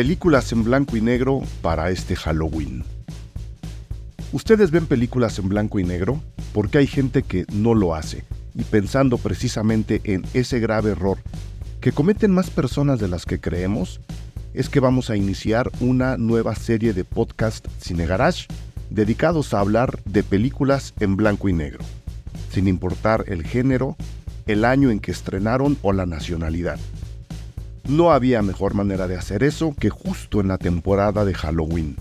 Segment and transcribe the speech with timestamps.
[0.00, 2.84] Películas en blanco y negro para este Halloween.
[4.32, 6.22] ¿Ustedes ven películas en blanco y negro?
[6.54, 8.24] Porque hay gente que no lo hace,
[8.54, 11.18] y pensando precisamente en ese grave error
[11.82, 14.00] que cometen más personas de las que creemos,
[14.54, 18.46] es que vamos a iniciar una nueva serie de podcast Cine Garage
[18.88, 21.84] dedicados a hablar de películas en blanco y negro,
[22.50, 23.98] sin importar el género,
[24.46, 26.80] el año en que estrenaron o la nacionalidad.
[27.88, 31.96] No había mejor manera de hacer eso que justo en la temporada de Halloween.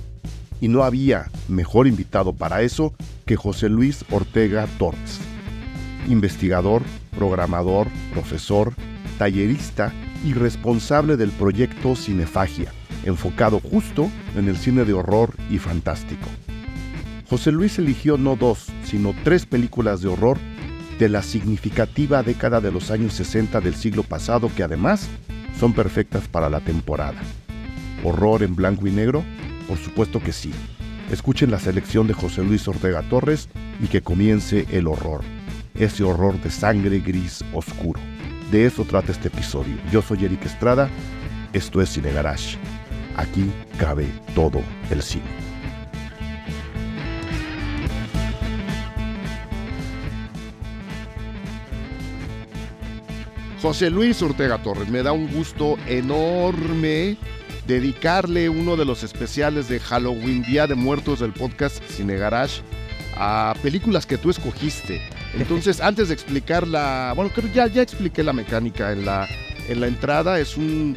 [0.62, 2.94] Y no había mejor invitado para eso
[3.26, 5.20] que José Luis Ortega Torres.
[6.08, 6.84] Investigador,
[7.16, 8.74] programador, profesor,
[9.18, 9.94] tallerista
[10.26, 12.72] y responsable del proyecto Cinefagia,
[13.06, 16.28] enfocado justo en el cine de horror y fantástico.
[17.30, 20.40] José Luis eligió no dos, sino tres películas de horror
[21.00, 25.08] de la significativa década de los años 60 del siglo pasado que además
[25.58, 27.20] son perfectas para la temporada.
[28.04, 29.24] ¿Horror en blanco y negro?
[29.68, 30.52] Por supuesto que sí.
[31.10, 33.48] Escuchen la selección de José Luis Ortega Torres
[33.82, 35.22] y que comience el horror.
[35.74, 38.00] Ese horror de sangre gris oscuro.
[38.52, 39.78] De eso trata este episodio.
[39.92, 40.90] Yo soy Eric Estrada,
[41.54, 42.58] esto es Cine Garage.
[43.16, 44.62] Aquí cabe todo
[44.92, 45.49] el cine.
[53.62, 57.18] José Luis Ortega Torres, me da un gusto enorme
[57.68, 62.62] dedicarle uno de los especiales de Halloween, Día de Muertos del podcast Cine Garage,
[63.18, 65.02] a películas que tú escogiste.
[65.38, 67.12] Entonces, antes de explicar la.
[67.16, 69.28] Bueno, creo ya, ya expliqué la mecánica en la,
[69.68, 70.40] en la entrada.
[70.40, 70.96] Es un,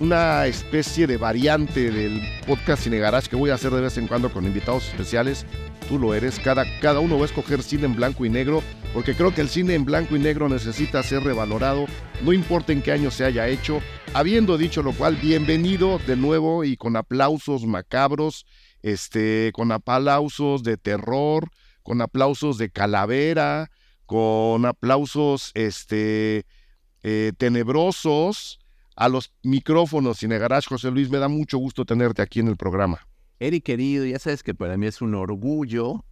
[0.00, 4.06] una especie de variante del podcast Cine Garage que voy a hacer de vez en
[4.06, 5.46] cuando con invitados especiales
[5.88, 6.38] tú lo eres.
[6.38, 8.62] Cada, cada uno va a escoger cine en blanco y negro,
[8.94, 11.86] porque creo que el cine en blanco y negro necesita ser revalorado,
[12.22, 13.80] no importa en qué año se haya hecho.
[14.14, 18.46] Habiendo dicho lo cual, bienvenido de nuevo y con aplausos macabros,
[18.82, 21.50] este, con aplausos de terror,
[21.82, 23.70] con aplausos de calavera,
[24.06, 26.44] con aplausos este,
[27.02, 28.61] eh, tenebrosos
[28.96, 30.68] a los micrófonos Cine Garage.
[30.68, 33.06] José Luis, me da mucho gusto tenerte aquí en el programa.
[33.40, 36.04] Eric querido, ya sabes que para mí es un orgullo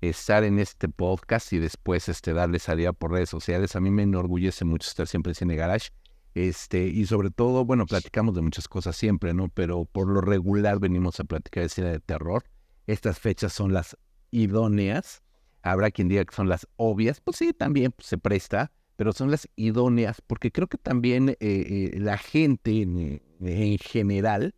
[0.00, 3.76] estar en este podcast y después este, darle salida por redes sociales.
[3.76, 5.90] A mí me enorgullece mucho estar siempre en Cine Garage.
[6.34, 9.48] Este, y sobre todo, bueno, platicamos de muchas cosas siempre, ¿no?
[9.48, 12.44] Pero por lo regular venimos a platicar de cine de terror.
[12.86, 13.96] Estas fechas son las
[14.30, 15.22] idóneas.
[15.62, 17.20] Habrá quien diga que son las obvias.
[17.20, 21.36] Pues sí, también pues, se presta, pero son las idóneas porque creo que también eh,
[21.40, 24.54] eh, la gente en general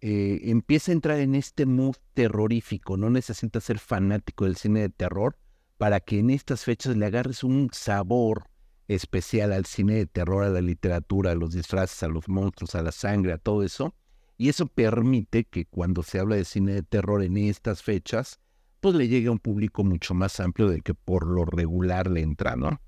[0.00, 2.96] eh, empieza a entrar en este mood terrorífico.
[2.96, 5.36] No necesita ser fanático del cine de terror
[5.78, 8.44] para que en estas fechas le agarres un sabor
[8.86, 12.82] especial al cine de terror, a la literatura, a los disfraces, a los monstruos, a
[12.82, 13.96] la sangre, a todo eso.
[14.38, 18.38] Y eso permite que cuando se habla de cine de terror en estas fechas,
[18.78, 22.20] pues le llegue a un público mucho más amplio del que por lo regular le
[22.20, 22.80] entra, ¿no?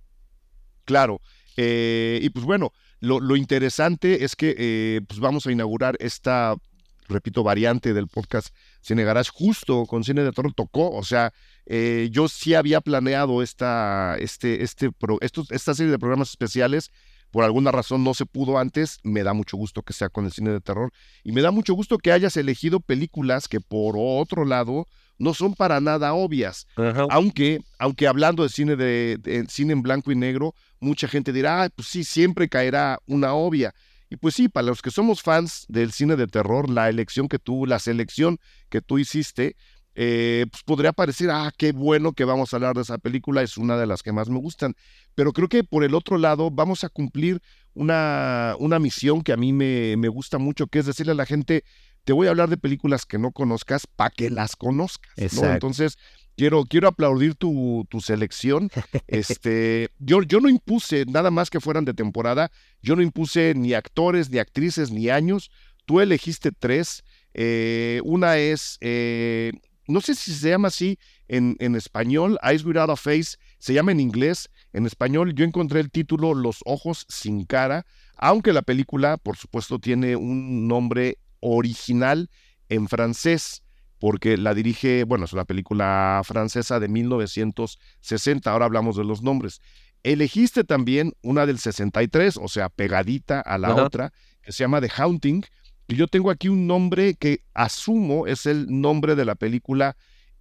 [0.84, 1.21] Claro.
[1.56, 6.56] Eh, y pues bueno, lo, interesante es que eh, pues vamos a inaugurar esta
[7.09, 10.53] repito, variante del podcast Cine Garage, justo con Cine de Terror.
[10.55, 11.33] Tocó, o sea,
[11.67, 14.91] eh, yo sí había planeado esta, este, este,
[15.50, 16.91] esta serie de programas especiales,
[17.31, 20.33] por alguna razón no se pudo antes, me da mucho gusto que sea con el
[20.33, 20.93] cine de terror.
[21.25, 24.87] Y me da mucho gusto que hayas elegido películas que por otro lado
[25.19, 26.67] no son para nada obvias,
[27.11, 31.89] aunque, aunque hablando de cine de, cine en blanco y negro, mucha gente dirá, pues
[31.89, 33.75] sí, siempre caerá una obvia.
[34.11, 37.39] Y pues sí, para los que somos fans del cine de terror, la elección que
[37.39, 39.56] tú, la selección que tú hiciste,
[39.97, 43.56] eh, pues podría parecer, ah, qué bueno que vamos a hablar de esa película, es
[43.56, 44.75] una de las que más me gustan.
[45.15, 47.41] Pero creo que por el otro lado vamos a cumplir
[47.75, 51.27] una, una misión que a mí me, me gusta mucho, que es decirle a la
[51.27, 51.65] gente,
[52.05, 55.12] te voy a hablar de películas que no conozcas para que las conozcas.
[55.43, 55.97] Entonces,
[56.36, 58.70] quiero, quiero aplaudir tu, tu selección.
[59.06, 62.50] Este, yo, yo no impuse nada más que fueran de temporada.
[62.82, 65.50] Yo no impuse ni actores, ni actrices, ni años.
[65.84, 67.04] Tú elegiste tres.
[67.34, 69.52] Eh, una es, eh,
[69.86, 70.98] no sé si se llama así
[71.28, 74.48] en, en español, Eyes Without a Face, se llama en inglés.
[74.72, 77.86] En español yo encontré el título Los Ojos sin Cara,
[78.16, 82.31] aunque la película, por supuesto, tiene un nombre original
[82.69, 83.63] en francés
[84.05, 89.62] porque la dirige, bueno, es una película francesa de 1960, ahora hablamos de los nombres.
[90.03, 94.12] Elegiste también una del 63, o sea, pegadita a la otra,
[94.43, 95.47] que se llama The Haunting,
[95.89, 99.97] y yo tengo aquí un nombre que asumo es el nombre de la película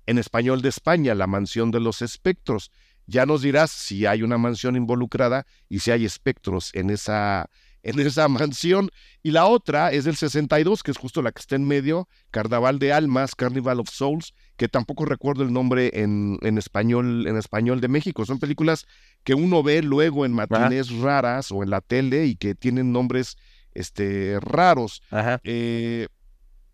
[0.07, 2.69] en español de España, La Mansión de los Espectros.
[3.07, 7.50] Ya nos dirás si hay una mansión involucrada y si hay espectros en esa,
[7.83, 8.89] en esa mansión.
[9.21, 12.80] Y la otra es del 62, que es justo la que está en medio, Carnaval
[12.80, 17.81] de Almas, Carnival of Souls, que tampoco recuerdo el nombre en, en español, en español
[17.81, 18.25] de México.
[18.25, 18.85] Son películas
[19.24, 23.38] que uno ve luego en matines raras o en la tele y que tienen nombres
[23.74, 25.01] este, raros.
[25.44, 26.07] Eh,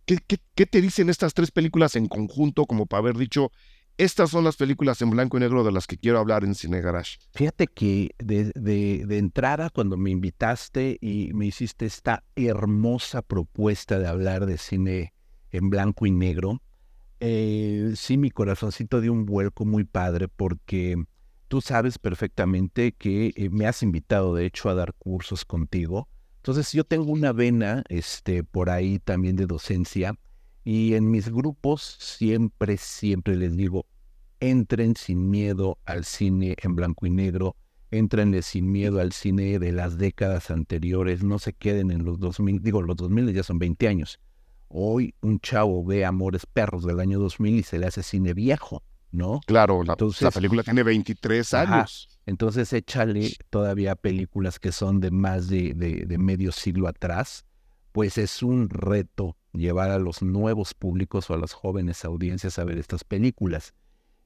[0.06, 0.18] ¿qué,
[0.56, 3.52] qué, te dicen estas tres películas en conjunto como para haber dicho,
[4.00, 6.80] estas son las películas en blanco y negro de las que quiero hablar en Cine
[6.80, 7.18] Garage.
[7.34, 14.08] Fíjate que de, de, entrada, cuando me invitaste y me hiciste esta hermosa propuesta de
[14.08, 15.14] hablar de cine
[15.52, 16.62] en blanco y negro,
[17.20, 20.96] eh, sí, mi corazoncito dio un vuelco muy padre porque
[21.50, 26.08] tú sabes perfectamente que eh, me has invitado, de hecho, a dar cursos contigo.
[26.38, 30.16] Entonces, yo tengo una vena este, por ahí también de docencia
[30.64, 33.86] y en mis grupos siempre, siempre les digo,
[34.40, 37.56] entren sin miedo al cine en blanco y negro,
[37.92, 42.62] entren sin miedo al cine de las décadas anteriores, no se queden en los 2000,
[42.62, 44.20] digo, los 2000 ya son 20 años.
[44.68, 48.84] Hoy un chavo ve Amores Perros del año 2000 y se le hace cine viejo,
[49.12, 49.42] ¿no?
[49.48, 49.96] Claro, la,
[50.32, 52.20] película tiene 23 años.
[52.28, 57.46] entonces échale todavía películas que son de más de, de medio siglo atrás,
[57.92, 62.64] pues es un reto llevar a los nuevos públicos o a las jóvenes audiencias a
[62.64, 63.74] ver estas películas.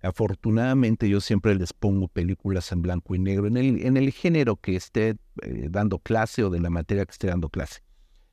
[0.01, 4.57] Afortunadamente yo siempre les pongo películas en blanco y negro, en el, en el género
[4.57, 7.81] que esté eh, dando clase o de la materia que esté dando clase,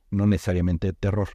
[0.09, 1.29] no necesariamente de terror.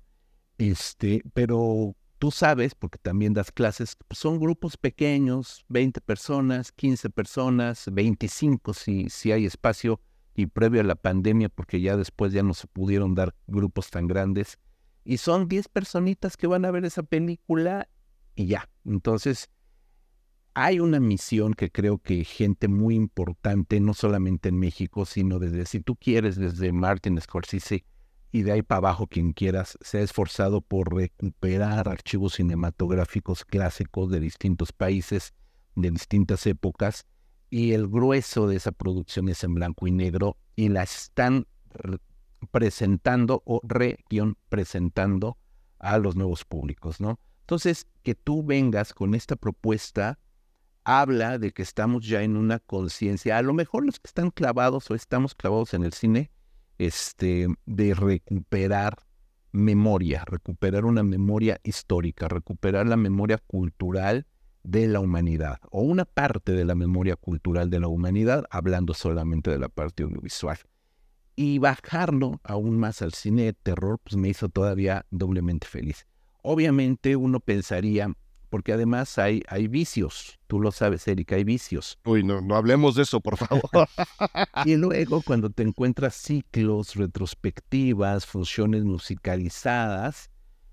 [0.59, 7.89] Este, pero tú sabes, porque también das clases, son grupos pequeños, 20 personas, 15 personas,
[7.91, 10.01] 25 si, si hay espacio,
[10.35, 14.07] y previo a la pandemia, porque ya después ya no se pudieron dar grupos tan
[14.07, 14.59] grandes,
[15.07, 17.89] y son 10 personitas que van a ver esa película
[18.35, 18.69] y ya.
[18.85, 19.49] Entonces,
[20.53, 25.65] hay una misión que creo que gente muy importante, no solamente en México, sino desde,
[25.65, 27.85] si tú quieres, desde Martin Scorsese
[28.33, 34.11] y de ahí para abajo quien quieras, se ha esforzado por recuperar archivos cinematográficos clásicos
[34.11, 35.35] de distintos países,
[35.77, 37.07] de distintas épocas,
[37.49, 41.47] y el grueso de esa producción es en blanco y negro, y la están
[42.51, 45.39] presentando o re-presentando
[45.79, 47.21] a los nuevos públicos, ¿no?
[47.41, 50.19] Entonces, que tú vengas con esta propuesta
[50.85, 54.91] habla de que estamos ya en una conciencia, a lo mejor los que están clavados
[54.91, 56.31] o estamos clavados en el cine,
[56.79, 58.99] este, de recuperar
[59.51, 64.27] memoria, recuperar una memoria histórica, recuperar la memoria cultural
[64.63, 69.51] de la humanidad, o una parte de la memoria cultural de la humanidad, hablando solamente
[69.51, 70.59] de la parte audiovisual
[71.37, 76.07] y bajarlo aún más al cine de terror, pues me hizo todavía doblemente feliz.
[76.43, 78.11] Obviamente uno pensaría,
[78.49, 81.99] porque además hay, hay vicios, tú lo sabes, Erika, hay vicios.
[82.07, 83.69] Uy, no, no hablemos de eso, por favor.
[84.65, 90.31] y luego cuando te encuentras ciclos, retrospectivas, funciones musicalizadas,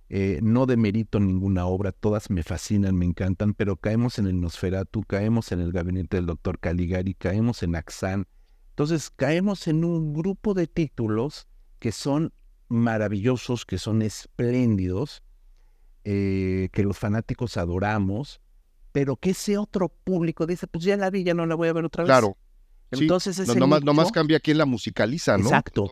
[0.07, 5.03] eh, no demerito ninguna obra, todas me fascinan, me encantan, pero caemos en el Nosferatu,
[5.03, 8.27] caemos en el gabinete del doctor Caligari, caemos en Axán,
[8.73, 11.47] entonces caemos en un grupo de títulos
[11.77, 12.33] que son
[12.69, 15.21] maravillosos, que son espléndidos,
[16.05, 18.41] eh, que los fanáticos adoramos,
[18.91, 21.73] pero que ese otro público dice, pues ya la vi, ya no la voy a
[21.73, 22.07] ver otra vez.
[22.07, 22.35] Claro.
[22.89, 25.43] Entonces ese no, nomás, cambia quién la musicaliza, ¿no?
[25.43, 25.91] Exacto.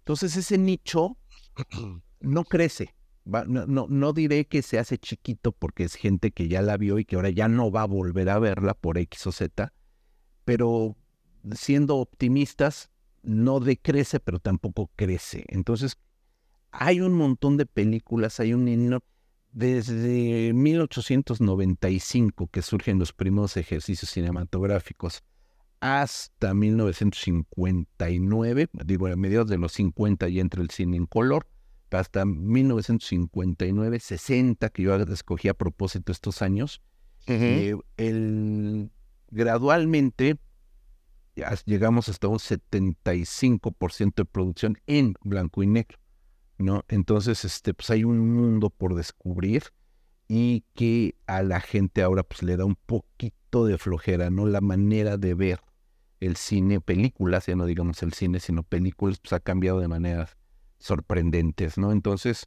[0.00, 1.16] Entonces ese nicho
[2.20, 2.94] no crece.
[3.24, 6.98] no, no, no diré que se hace chiquito porque es gente que ya la vio
[6.98, 9.72] y que ahora ya no va a volver a verla por X o Z,
[10.44, 10.94] pero
[11.54, 12.90] siendo optimistas,
[13.22, 15.44] no decrece, pero tampoco crece.
[15.48, 15.96] Entonces,
[16.70, 19.00] hay un montón de películas, hay un
[19.52, 25.22] desde 1895 que surgen los primeros ejercicios cinematográficos
[25.80, 31.48] hasta 1959, digo, a mediados de los 50 y entra el cine en color,
[31.90, 36.80] hasta 1959, 60, que yo escogí a propósito estos años,
[37.26, 38.92] eh, el,
[39.30, 40.38] gradualmente
[41.64, 45.98] llegamos hasta un 75% de producción en blanco y negro,
[46.58, 46.84] ¿no?
[46.88, 49.64] Entonces, este, pues hay un mundo por descubrir
[50.28, 54.46] y que a la gente ahora pues le da un poquito de flojera, ¿no?
[54.46, 55.60] La manera de ver
[56.20, 60.36] el cine, películas, ya no digamos el cine, sino películas, pues ha cambiado de maneras
[60.78, 61.92] sorprendentes, ¿no?
[61.92, 62.46] Entonces,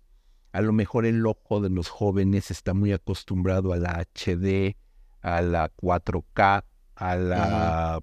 [0.52, 4.78] a lo mejor el ojo de los jóvenes está muy acostumbrado a la HD,
[5.22, 6.64] a la 4K,
[6.96, 8.02] a la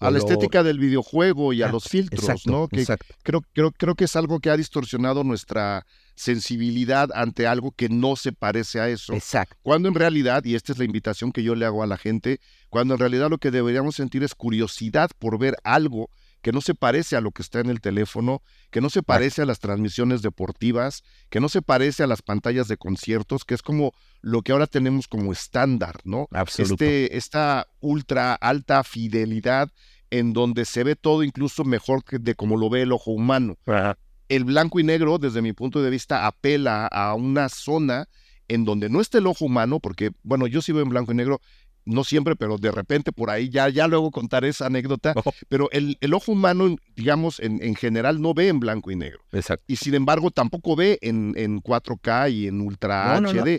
[0.00, 2.68] a la estética del videojuego y a los filtros, ¿no?
[2.68, 2.84] Que
[3.22, 8.16] creo, creo, creo que es algo que ha distorsionado nuestra sensibilidad ante algo que no
[8.16, 9.12] se parece a eso.
[9.14, 9.56] Exacto.
[9.62, 12.40] Cuando en realidad, y esta es la invitación que yo le hago a la gente,
[12.68, 16.10] cuando en realidad lo que deberíamos sentir es curiosidad por ver algo
[16.42, 19.42] que no se parece a lo que está en el teléfono, que no se parece
[19.42, 23.62] a las transmisiones deportivas, que no se parece a las pantallas de conciertos, que es
[23.62, 26.28] como lo que ahora tenemos como estándar, ¿no?
[26.32, 26.84] Absoluto.
[26.84, 29.70] Este, esta ultra alta fidelidad
[30.10, 33.56] en donde se ve todo incluso mejor que de como lo ve el ojo humano.
[34.28, 38.08] El blanco y negro, desde mi punto de vista, apela a una zona
[38.48, 41.14] en donde no está el ojo humano, porque, bueno, yo sí veo en blanco y
[41.14, 41.40] negro,
[41.84, 45.14] no siempre, pero de repente por ahí, ya, ya luego contaré esa anécdota,
[45.48, 49.20] pero el, el, ojo humano, digamos, en, en, general no ve en blanco y negro.
[49.32, 49.64] Exacto.
[49.66, 53.34] Y sin embargo tampoco ve en, en 4K y en Ultra No, HD.
[53.34, 53.58] no, no.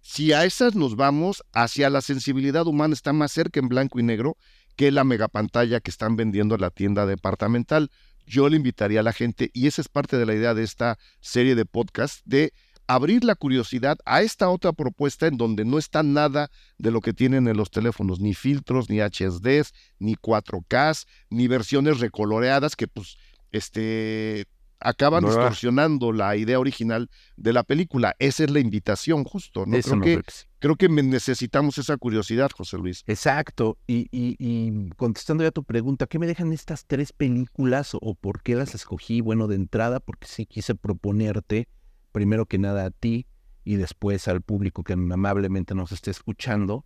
[0.00, 4.02] Si a esas nos vamos, hacia la sensibilidad humana está más cerca en blanco y
[4.02, 4.36] negro
[4.78, 7.90] que la megapantalla que están vendiendo en la tienda departamental.
[8.26, 10.98] Yo le invitaría a la gente, y esa es parte de la idea de esta
[11.20, 12.52] serie de podcast, de
[12.88, 17.12] abrir la curiosidad a esta otra propuesta en donde no está nada de lo que
[17.12, 23.16] tienen en los teléfonos, ni filtros, ni HDs, ni 4K, ni versiones recoloreadas que pues
[23.52, 24.46] este
[24.80, 28.14] acaban No, distorsionando la idea original de la película.
[28.20, 29.76] Esa es la invitación justo, ¿no?
[29.80, 30.22] Creo no que,
[30.60, 33.02] creo que necesitamos esa curiosidad, José Luis.
[33.08, 33.76] Exacto.
[33.88, 38.14] Y, y- y contestando ya tu pregunta, ¿qué me dejan estas tres películas o, o
[38.14, 39.20] por qué las escogí?
[39.20, 41.66] Bueno, de entrada, porque sí quise proponerte,
[42.12, 43.26] primero que nada a ti
[43.64, 46.84] y después al público que amablemente nos esté escuchando,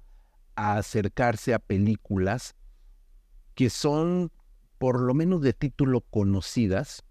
[0.55, 2.55] a acercarse a películas
[3.55, 4.31] que son
[4.79, 7.05] por lo menos de título conocidas,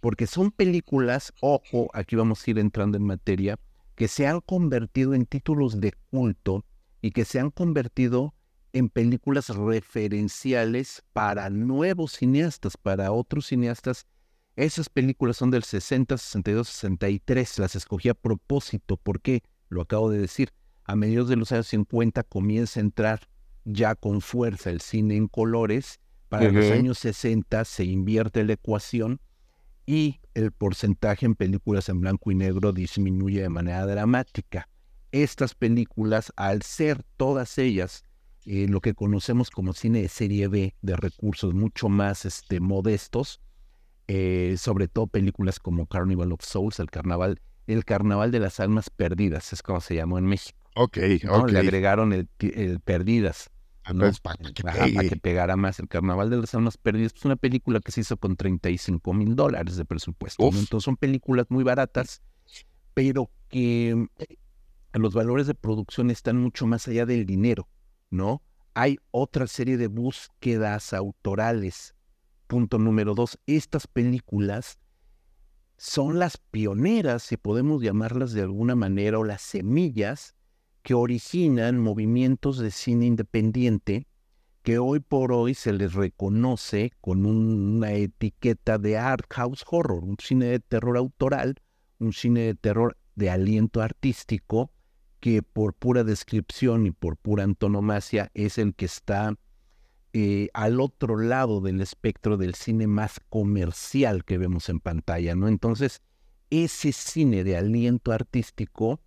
[0.00, 3.58] porque son películas, ojo, aquí vamos a ir entrando en materia,
[3.96, 6.64] que se han convertido en títulos de culto
[7.00, 8.34] y que se han convertido
[8.72, 14.06] en películas referenciales para nuevos cineastas, para otros cineastas.
[14.56, 17.58] Esas películas son del 60, 62, 63.
[17.58, 20.52] Las escogí a propósito porque, lo acabo de decir,
[20.84, 23.28] a mediados de los años 50 comienza a entrar
[23.64, 26.00] ya con fuerza el cine en colores.
[26.28, 29.20] Para los años 60 se invierte la ecuación
[29.84, 34.68] y el porcentaje en películas en blanco y negro disminuye de manera dramática.
[35.12, 38.04] Estas películas, al ser todas ellas
[38.46, 43.40] eh, lo que conocemos como cine de serie B, de recursos mucho más este, modestos,
[44.08, 48.90] eh, sobre todo películas como Carnival of Souls, el carnaval, el carnaval de las almas
[48.90, 50.58] perdidas, es como se llamó en México.
[50.76, 51.38] Ok, ¿no?
[51.38, 51.50] ok.
[51.50, 52.28] Le agregaron el,
[52.84, 53.50] perdidas
[53.86, 53.92] ¿no?
[53.92, 55.08] Entonces, para que Ajá, para pegue.
[55.08, 55.78] que pegara más.
[55.78, 59.36] El Carnaval de las Almas Perdidas es una película que se hizo con 35 mil
[59.36, 60.44] dólares de presupuesto.
[60.44, 62.20] Entonces son películas muy baratas,
[62.94, 64.36] pero que eh,
[64.92, 67.68] los valores de producción están mucho más allá del dinero,
[68.10, 68.42] ¿no?
[68.74, 71.94] Hay otra serie de búsquedas autorales.
[72.46, 74.78] Punto número dos, estas películas
[75.76, 80.34] son las pioneras, si podemos llamarlas de alguna manera, o las semillas
[80.82, 84.06] que originan movimientos de cine independiente
[84.62, 90.04] que hoy por hoy se les reconoce con un- una etiqueta de art house horror,
[90.04, 91.56] un cine de terror autoral,
[91.98, 94.70] un cine de terror de aliento artístico
[95.20, 99.34] que por pura descripción y por pura antonomasia es el que está
[100.18, 105.46] eh, al otro lado del espectro del cine más comercial que vemos en pantalla, ¿no?
[105.46, 106.00] Entonces,
[106.48, 108.98] ese cine de aliento artístico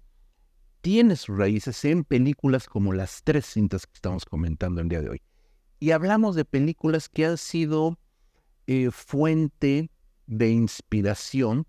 [0.82, 5.10] tiene sus raíces en películas como las tres cintas que estamos comentando el día de
[5.10, 5.22] hoy.
[5.80, 7.98] Y hablamos de películas que han sido
[8.68, 9.90] eh, fuente
[10.28, 11.66] de inspiración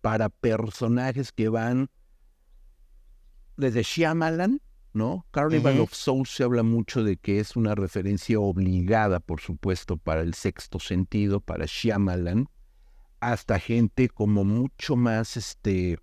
[0.00, 1.90] para personajes que van
[3.56, 4.60] desde Shyamalan,
[4.94, 5.26] ¿no?
[5.32, 5.82] Carnival Ujú.
[5.82, 10.34] of Souls se habla mucho de que es una referencia obligada, por supuesto, para el
[10.34, 12.48] sexto sentido, para Shyamalan,
[13.20, 15.98] hasta gente como mucho más, este,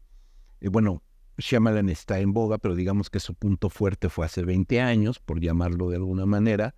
[0.60, 1.02] eh, bueno,
[1.38, 5.40] Shyamalan está en boga, pero digamos que su punto fuerte fue hace 20 años, por
[5.40, 6.76] llamarlo de alguna manera,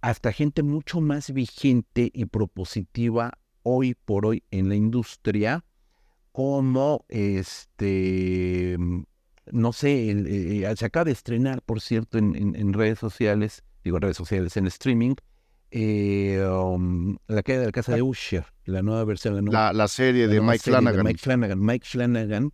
[0.00, 5.64] hasta gente mucho más vigente y propositiva hoy por hoy en la industria,
[6.32, 8.76] como este,
[9.50, 13.64] no sé, el- eh, se acaba de estrenar, por cierto, en, en- en redes sociales,
[13.82, 15.14] digo redes sociales, en streaming,
[15.70, 19.72] eh, um, La caída de la casa de Usher, la nueva versión, la nueva La,
[19.72, 21.06] la serie la de Mike serie de Flanagan.
[21.06, 21.60] Mike Flanagan.
[21.60, 22.52] Mike Flanagan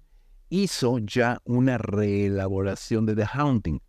[0.50, 3.80] hizo ya una reelaboración de The Haunting,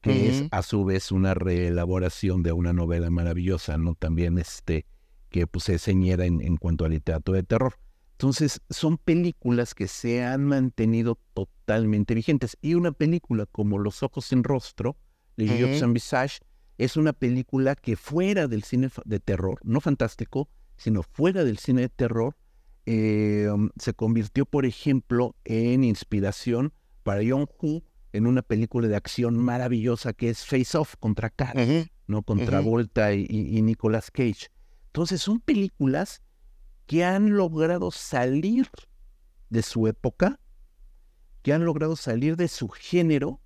[0.00, 3.94] que es a su vez una reelaboración de una novela maravillosa, ¿no?
[3.94, 4.84] También este,
[5.30, 7.74] que pues se señera en, en cuanto a literatura de terror.
[8.22, 12.56] Entonces, son películas que se han mantenido totalmente vigentes.
[12.62, 14.96] Y una película como Los Ojos sin Rostro,
[15.36, 15.48] de.
[15.60, 16.38] Jobs and Visage,
[16.78, 21.80] es una película que fuera del cine de terror, no fantástico, sino fuera del cine
[21.82, 22.36] de terror,
[22.86, 28.94] eh, um, se convirtió, por ejemplo, en inspiración para John Woo en una película de
[28.94, 31.86] acción maravillosa que es Face Off contra Cats, Ujú.
[32.06, 32.22] ¿no?
[32.22, 32.60] Contra.
[32.60, 34.46] Volta y- y Nicolas Cage.
[34.86, 36.22] Entonces son películas
[36.92, 38.68] que han logrado salir
[39.48, 40.38] de su época,
[41.40, 43.40] que han logrado salir de su género,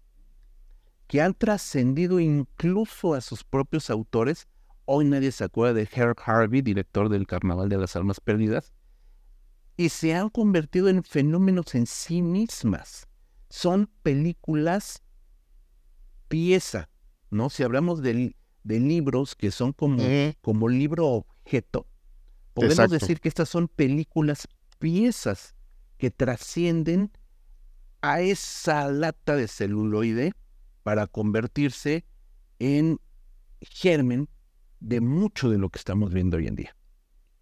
[1.06, 4.48] que han trascendido incluso a sus propios autores.
[4.84, 8.72] Hoy nadie se acuerda de Herb Harvey, director del Carnaval de las Almas Perdidas,
[9.76, 13.06] y se han convertido en fenómenos en sí mismas.
[13.48, 15.04] Son películas
[16.26, 16.88] pieza,
[17.30, 17.48] ¿no?
[17.48, 18.34] Si hablamos de,
[18.64, 20.02] de libros que son como,
[20.40, 21.86] como libro objeto,
[22.56, 24.48] podemos decir que estas son películas
[24.78, 25.54] piezas
[25.98, 27.12] que trascienden
[28.00, 30.32] a esa lata de celuloide
[30.82, 32.04] para convertirse
[32.58, 32.98] en
[33.60, 34.28] germen
[34.80, 36.76] de mucho de lo que estamos viendo hoy en día.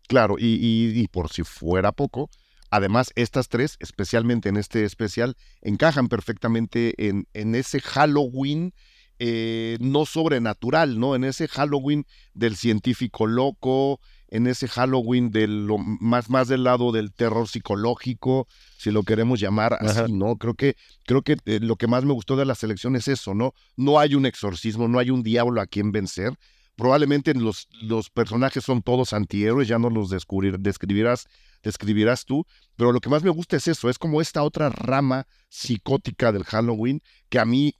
[0.09, 2.29] Claro, y, por si fuera poco,
[2.71, 8.75] además estas tres, especialmente en este especial, encajan perfectamente en, en ese Halloween
[9.21, 11.15] eh, no sobrenatural, ¿no?
[11.15, 14.01] En ese Halloween del científico loco,
[14.35, 15.69] en ese Halloween del
[16.01, 20.37] más, más del lado del terror psicológico, si lo queremos llamar así, ¿no?
[20.37, 20.75] Creo que,
[21.07, 23.55] creo que eh, lo que más me gustó de la selección es eso, ¿no?
[23.77, 26.37] No hay un exorcismo, no hay un diablo a quien vencer,
[26.77, 31.29] Probablemente los, los personajes son todos antihéroes, ya no los describirás,
[31.63, 35.29] describirás tú, pero lo que más me gusta es eso, es como esta otra rama
[35.49, 37.77] psicótica del Halloween que a mí,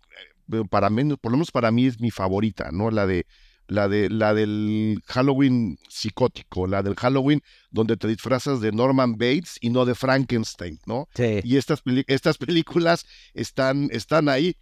[0.53, 2.93] eh, para menos, por lo menos para mí es mi favorita, ¿no?
[2.93, 3.27] La de
[3.67, 9.57] la de la del Halloween psicótico, la del Halloween donde te disfrazas de Norman Bates
[9.61, 11.09] y no de Frankenstein, ¿no?
[11.15, 11.41] Sí.
[11.43, 14.57] Y estas, estas películas están, están ahí.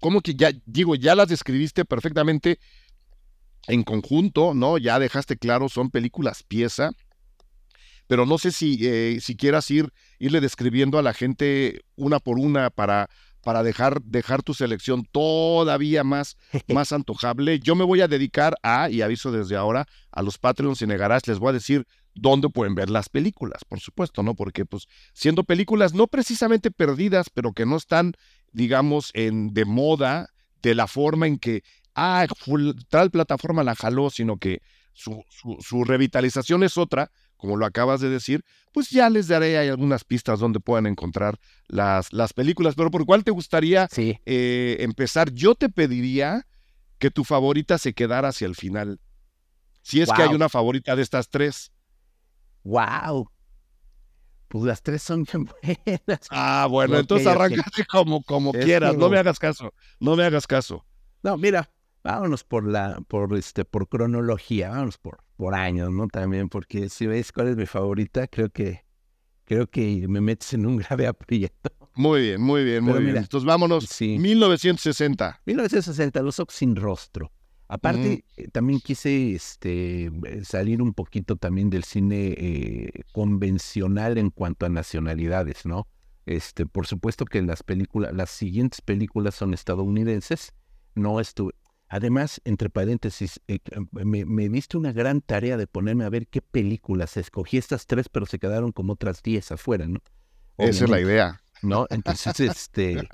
[0.00, 2.58] Como que ya, digo, ya las describiste perfectamente
[3.68, 4.78] en conjunto, ¿no?
[4.78, 6.90] Ya dejaste claro, son películas pieza,
[8.08, 12.38] pero no sé si, eh, si quieras ir, irle describiendo a la gente una por
[12.38, 13.08] una para,
[13.42, 16.36] para dejar, dejar tu selección todavía más,
[16.68, 17.58] más antojable.
[17.60, 21.26] Yo me voy a dedicar a, y aviso desde ahora, a los Patreons y Negarás,
[21.26, 24.34] les voy a decir dónde pueden ver las películas, por supuesto, ¿no?
[24.34, 28.14] Porque, pues, siendo películas no precisamente perdidas, pero que no están,
[28.52, 30.28] digamos, en de moda,
[30.62, 31.62] de la forma en que
[31.94, 32.26] ah,
[32.88, 34.60] tal plataforma la jaló, sino que
[34.92, 35.24] su,
[35.60, 37.10] su, revitalización es otra,
[37.42, 42.12] como lo acabas de decir, pues ya les daré algunas pistas donde puedan encontrar las,
[42.12, 42.76] las películas.
[42.76, 45.32] Pero ¿por cuál te gustaría eh, empezar?
[45.32, 46.46] Yo te pediría
[47.00, 49.00] que tu favorita se quedara hacia el final.
[49.82, 51.72] Si es que hay una favorita de estas tres.
[52.62, 53.28] ¡Wow!
[54.46, 55.48] Pues las tres son bien
[56.06, 56.28] buenas.
[56.30, 58.96] Ah, bueno, entonces arráncate como, como quieras.
[58.96, 59.74] No me hagas caso.
[59.98, 60.86] No me hagas caso.
[61.24, 61.68] No, mira,
[62.02, 66.08] vámonos por la, por este, por cronología, vámonos por, por años, ¿no?
[66.08, 68.84] También, porque si ves cuál es mi favorita, creo que,
[69.44, 71.70] creo que me metes en un grave aprieto.
[71.94, 73.16] Muy bien, muy bien, muy bien.
[73.18, 73.84] Entonces vámonos.
[73.84, 74.18] Sí.
[74.18, 75.42] 1960.
[75.44, 77.30] 1960, Los Ojos sin Rostro.
[77.68, 80.10] Aparte, eh, también quise este,
[80.42, 85.88] salir un poquito también del cine eh, convencional en cuanto a nacionalidades, ¿no?
[86.26, 90.52] Este, por supuesto que las películas, las siguientes películas son estadounidenses.
[90.94, 91.54] No estuve,
[91.92, 93.58] Además, entre paréntesis, eh,
[93.90, 97.18] me, me, diste una gran tarea de ponerme a ver qué películas.
[97.18, 100.00] Escogí estas tres, pero se quedaron como otras diez afuera, ¿no?
[100.56, 101.42] Esa es la idea.
[101.60, 101.86] ¿No?
[101.90, 103.06] Entonces, este,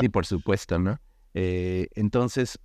[0.00, 1.00] sí, por supuesto, ¿no?
[1.34, 2.58] Eh, entonces,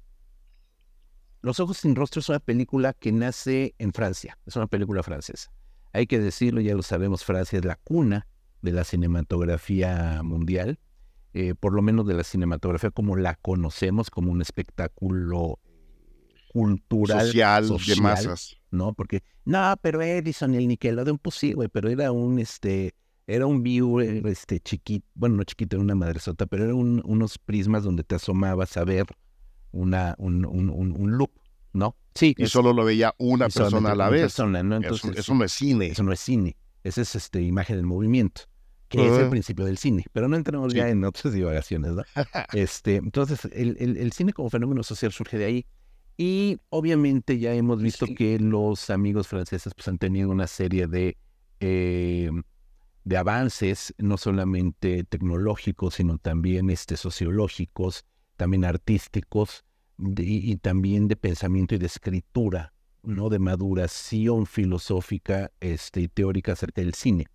[1.44, 5.52] Los Ojos sin Rostro es una película que nace en Francia, es una película francesa.
[5.94, 8.26] Hay que decirlo, ya lo sabemos, Francia es la cuna
[8.64, 10.80] de la cinematografía mundial.
[11.34, 15.60] Eh, por lo menos de la cinematografía como la conocemos, como un espectáculo
[16.52, 17.28] cultural.
[17.28, 18.58] Social, de masas.
[18.72, 18.94] ¿No?
[18.94, 22.96] Porque, no, pero Edison, el Nickelodeon, pues sí, güey, pero era un, este,
[23.28, 27.84] era un viewer, este, chiquito, bueno, no chiquito, era una madresota, pero era unos prismas
[27.84, 29.06] donde te asomabas a ver
[29.72, 31.32] una, un, un, un, loop,
[31.74, 31.96] ¿no?
[32.16, 32.34] Sí.
[32.38, 34.22] Y solo lo veía una persona a la vez.
[34.22, 34.78] Persona, ¿no?
[34.78, 35.88] Entonces, eso, no es cine.
[35.88, 36.58] Eso no es cine.
[36.84, 38.44] Esa es este, imagen del movimiento
[38.90, 42.04] que es el principio del cine, pero no entramos ya en otras divagaciones, ¿no?
[42.54, 45.66] este, entonces, el, el, cine como fenómeno social surge de ahí
[46.18, 51.18] y obviamente ya hemos visto que los amigos franceses pues, han tenido una serie de,
[51.62, 52.30] eh,
[53.06, 59.64] de avances, no solamente tecnológicos, sino también este, sociológicos, también artísticos
[59.98, 62.74] y, y también de pensamiento y de escritura,
[63.04, 63.30] ¿no?
[63.30, 67.28] De maduración filosófica este, y teórica acerca del cine.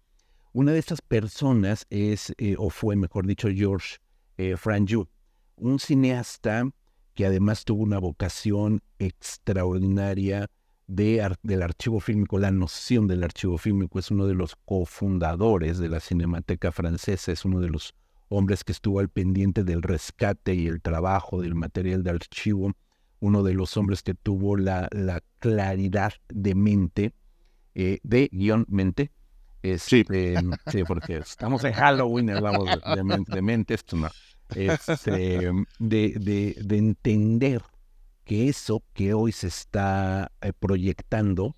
[0.54, 3.96] Una de estas personas es, eh, o fue, mejor dicho, George
[4.38, 5.08] eh, Franju,
[5.56, 6.70] un cineasta
[7.12, 10.48] que además tuvo una vocación extraordinaria
[10.86, 15.88] de, del archivo fílmico, la noción del archivo fílmico, es uno de los cofundadores de
[15.88, 17.92] la Cinemateca Francesa, es uno de los
[18.28, 22.74] hombres que estuvo al pendiente del rescate y el trabajo del material de archivo,
[23.18, 27.12] uno de los hombres que tuvo la, la claridad de mente
[27.74, 29.10] eh, de guion mente.
[29.78, 30.00] Sí.
[30.00, 30.36] Este,
[30.70, 34.10] sí, porque estamos en Halloween, hablamos de, de, de mente, esto no.
[34.54, 37.62] Este, de, de, de entender
[38.24, 41.56] que eso que hoy se está eh, proyectando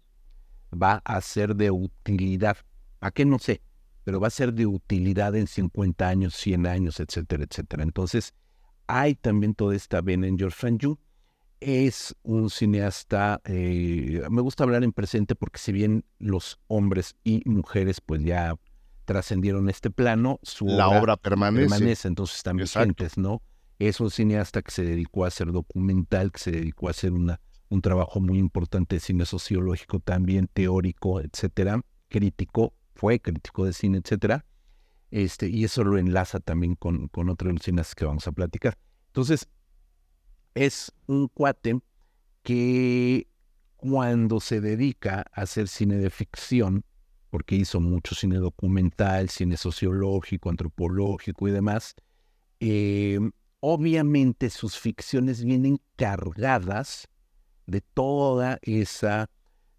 [0.72, 2.56] va a ser de utilidad.
[3.00, 3.62] ¿A qué no sé?
[4.04, 7.82] Pero va a ser de utilidad en 50 años, 100 años, etcétera, etcétera.
[7.82, 8.34] Entonces,
[8.86, 10.98] hay también toda esta vena en George Franju.
[11.68, 17.42] Es un cineasta, eh, me gusta hablar en presente porque si bien los hombres y
[17.44, 18.54] mujeres pues ya
[19.04, 21.68] trascendieron este plano, su La obra permanece.
[21.68, 22.78] permanece, entonces están Exacto.
[22.94, 23.42] vigentes, ¿no?
[23.80, 27.40] Es un cineasta que se dedicó a hacer documental, que se dedicó a hacer una,
[27.68, 33.98] un trabajo muy importante de cine sociológico también, teórico, etcétera, crítico, fue crítico de cine,
[34.04, 34.44] etcétera.
[35.10, 38.30] Este, y eso lo enlaza también con, con otros de los cineastas que vamos a
[38.30, 38.78] platicar.
[39.08, 39.48] Entonces,
[40.56, 41.78] es un cuate
[42.42, 43.28] que
[43.76, 46.82] cuando se dedica a hacer cine de ficción,
[47.30, 51.94] porque hizo mucho cine documental, cine sociológico, antropológico y demás,
[52.60, 53.18] eh,
[53.60, 57.06] obviamente sus ficciones vienen cargadas
[57.66, 59.28] de toda esa,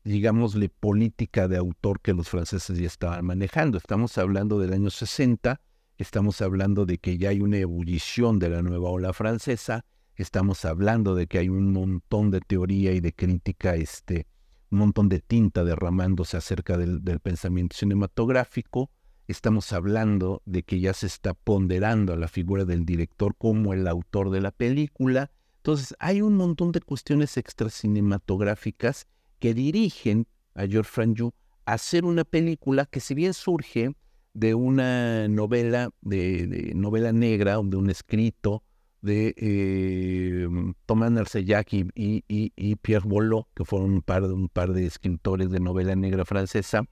[0.04, 3.80] digámosle, política de autor que los franceses ya estaban manejando.
[3.80, 5.60] Estamos hablando del año 60,
[5.98, 9.84] estamos hablando de que ya hay una ebullición de la nueva ola francesa,
[10.24, 14.28] estamos hablando de que hay un montón de teoría y de crítica, este,
[14.72, 18.90] un montón de tinta derramándose acerca del, pensamiento cinematográfico.
[19.28, 23.88] Estamos hablando de que ya se está ponderando a la figura del director como el
[23.88, 25.32] autor de la película.
[25.58, 29.08] Entonces, hay un montón de cuestiones extracinematográficas
[29.40, 31.34] que dirigen a George Franju
[31.66, 33.96] a hacer una película que si bien surge
[34.34, 38.64] de una novela, de, de novela negra, de un escrito
[39.08, 40.48] de eh,
[40.86, 44.86] Thomas Narcellac y, y, y, Pierre Boulot, que fueron un par, de, un par de
[44.86, 46.84] escritores de novela negra francesa,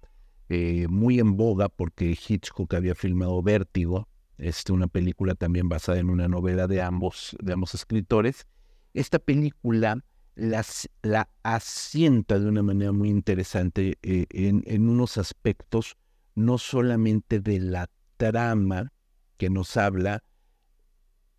[0.50, 6.10] eh, muy en boga porque Hitchcock había filmado Vértigo, este, una película también basada en
[6.10, 8.48] una novela de ambos, de ambos escritores.
[8.94, 10.04] Esta película
[10.36, 15.96] la asienta de una manera muy interesante eh, en, en unos aspectos
[16.36, 18.92] no solamente de la trama
[19.38, 20.24] que nos habla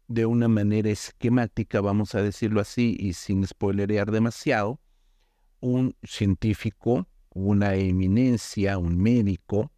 [0.08, 4.80] de una manera esquemática, vamos a decirlo así, y sin spoilerear demasiado,
[5.60, 9.72] un científico, una eminencia, un médico,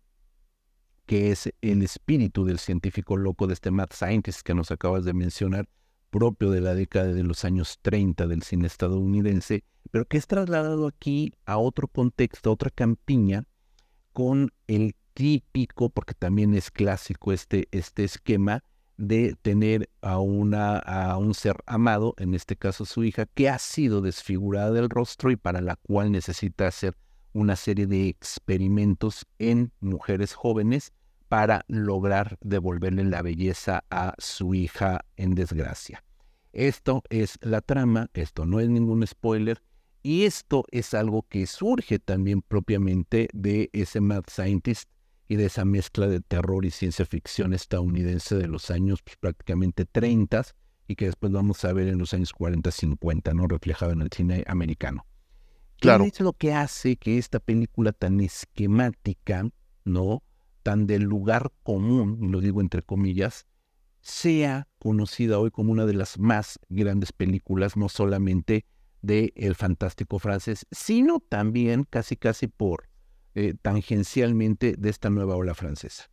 [1.06, 5.14] que es el espíritu del científico loco de este Mad Scientist que nos acabas de
[5.14, 5.68] mencionar,
[6.10, 10.86] propio de la década de los años 30 del cine estadounidense, pero que es trasladado
[10.86, 13.44] aquí a otro contexto, a otra campiña,
[14.12, 18.62] con el típico, porque también es clásico este, este esquema,
[18.98, 23.58] de tener a, una, a un ser amado, en este caso su hija, que ha
[23.58, 26.94] sido desfigurada del rostro y para la cual necesita hacer
[27.32, 30.92] una serie de experimentos en mujeres jóvenes
[31.28, 36.04] para lograr devolverle la belleza a su hija en desgracia.
[36.52, 39.62] Esto es la trama, esto no es ningún spoiler,
[40.02, 44.88] y esto es algo que surge también propiamente de ese Mad Scientist
[45.28, 49.84] y de esa mezcla de terror y ciencia ficción estadounidense de los años pues, prácticamente
[49.84, 50.42] 30
[50.88, 53.46] y que después vamos a ver en los años 40, 50, ¿no?
[53.46, 55.04] Reflejado en el cine americano.
[55.80, 56.04] Claro.
[56.04, 59.46] ¿Qué es lo que hace que esta película tan esquemática,
[59.84, 60.22] ¿no?
[60.62, 63.46] Tan del lugar común, lo digo entre comillas,
[64.00, 68.64] sea conocida hoy como una de las más grandes películas, no solamente
[69.02, 72.88] de el fantástico francés, sino también casi casi por
[73.40, 76.10] eh, tangencialmente de esta nueva ola francesa.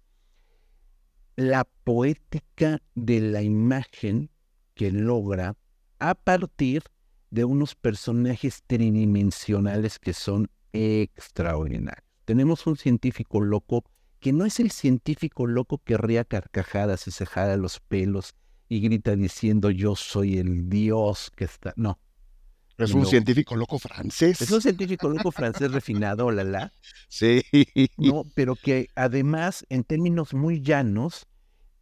[1.35, 4.29] La poética de la imagen
[4.75, 5.57] que logra
[5.97, 6.83] a partir
[7.31, 12.05] de unos personajes tridimensionales que son extraordinarios.
[12.25, 13.83] Tenemos un científico loco
[14.19, 18.35] que no es el científico loco que ría carcajadas y se jala los pelos
[18.69, 21.73] y grita diciendo yo soy el dios que está.
[21.75, 21.97] No,
[22.77, 22.99] es No.
[23.01, 24.41] un científico loco francés.
[24.41, 26.73] es un científico loco francés refinado, la la,
[27.09, 27.41] Sí.
[27.97, 28.23] ¿no?
[28.35, 31.27] Pero que además, en términos muy llanos,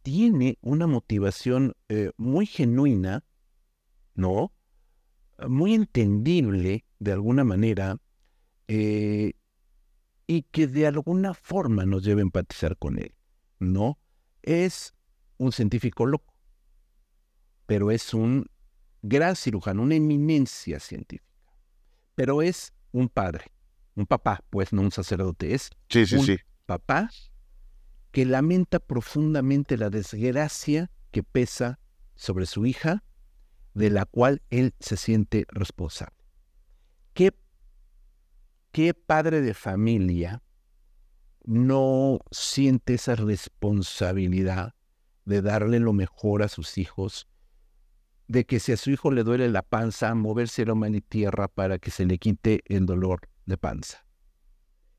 [0.02, 3.24] tiene una motivación eh, muy genuina,
[4.14, 4.52] ¿no?
[5.48, 7.96] Muy entendible de alguna manera,
[8.68, 9.32] eh,
[10.26, 13.14] y que de alguna forma nos lleva a empatizar con él,
[13.58, 13.98] ¿no?
[14.42, 14.94] Es
[15.38, 16.34] un científico loco,
[17.66, 18.46] pero es un
[19.06, 21.30] gran cirujano, una eminencia científica,
[22.14, 23.52] pero es un padre,
[23.94, 26.38] un papá, pues no un sacerdote, es Sí, sí, un sí.
[26.64, 27.10] papá
[28.12, 31.80] que lamenta profundamente la desgracia que pesa
[32.14, 33.04] sobre su hija,
[33.74, 36.16] de la cual él se siente responsable.
[37.12, 37.32] ¿Qué
[38.72, 40.42] ¿qué padre de familia
[41.44, 44.74] no siente esa responsabilidad
[45.24, 47.28] de darle lo mejor a sus hijos?
[48.26, 51.48] De que si a su hijo le duele la panza, moverse la mano y tierra
[51.48, 54.06] para que se le quite el dolor de panza.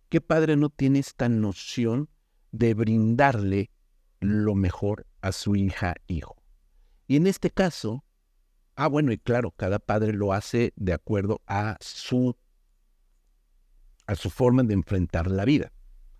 [0.09, 2.09] ¿Qué padre no tiene esta noción
[2.51, 3.71] de brindarle
[4.19, 6.35] lo mejor a su hija, hijo?
[7.07, 8.03] Y en este caso,
[8.75, 12.35] ah, bueno, y claro, cada padre lo hace de acuerdo a su,
[14.07, 15.71] a su forma de enfrentar la vida.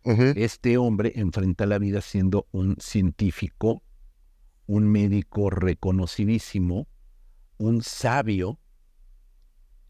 [0.04, 3.82] Este hombre enfrenta la vida siendo un científico,
[4.68, 6.88] un médico reconocidísimo,
[7.58, 8.60] un sabio,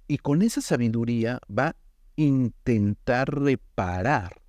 [0.07, 1.75] y con esa sabiduría va a
[2.15, 4.41] intentar reparar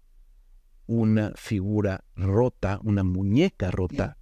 [0.87, 4.19] una figura rota, una muñeca rota,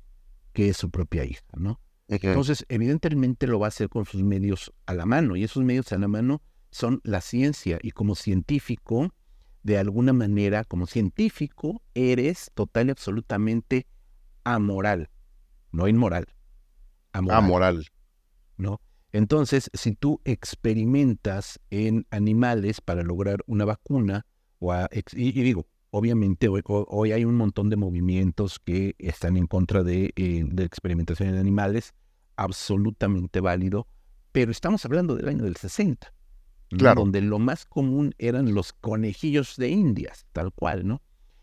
[0.53, 1.81] que es su propia hija, ¿no?
[2.09, 5.93] Entonces, evidentemente lo va a hacer con sus medios a la mano, y esos medios
[5.93, 9.13] a la mano son la ciencia, y como científico,
[9.63, 13.87] de alguna manera, como científico, eres total y absolutamente
[14.45, 15.11] amoral,
[15.73, 16.27] no inmoral.
[17.13, 17.39] Amoral.
[17.39, 17.87] amoral.
[18.57, 18.81] ¿No?
[19.13, 24.27] Entonces, si tú experimentas en animales para lograr una vacuna,
[24.59, 24.75] o
[25.13, 30.45] y, digo, obviamente hoy, hay un montón de movimientos que están en contra de, eh,
[30.47, 31.95] de experimentación en animales,
[32.37, 33.87] absolutamente válido,
[34.33, 36.13] pero estamos hablando del año del 60
[36.71, 41.03] donde lo más común eran los conejillos de indias, tal cual, ¿no?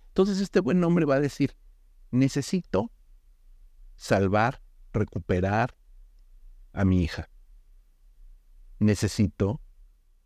[0.10, 1.56] Entonces este buen hombre va a decir,
[2.12, 2.92] necesito
[3.96, 4.62] salvar,
[4.94, 5.76] recuperar
[6.74, 7.30] a mi hija.
[8.80, 9.62] Necesito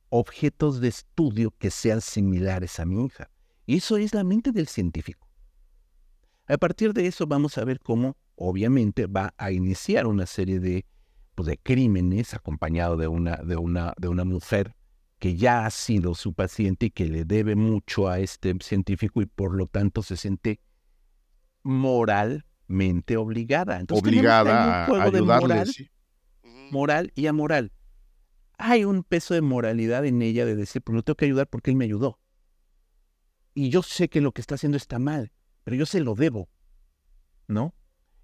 [0.09, 3.29] objetos de estudio que sean similares a mi hija.
[3.65, 5.27] Y eso es la mente del científico.
[6.47, 10.85] A partir de eso vamos a ver cómo, obviamente, va a iniciar una serie de,
[11.33, 14.75] pues, de crímenes acompañado de una, de, una, de una mujer
[15.17, 19.25] que ya ha sido su paciente y que le debe mucho a este científico y
[19.25, 20.59] por lo tanto se siente
[21.63, 23.83] moralmente obligada.
[23.89, 25.71] obligada a ayudarle, moral,
[26.71, 27.71] moral y amoral.
[28.57, 31.71] Hay un peso de moralidad en ella de decir, pues no tengo que ayudar porque
[31.71, 32.19] él me ayudó.
[33.53, 35.31] Y yo sé que lo que está haciendo está mal,
[35.63, 36.49] pero yo se lo debo,
[37.47, 37.73] ¿no?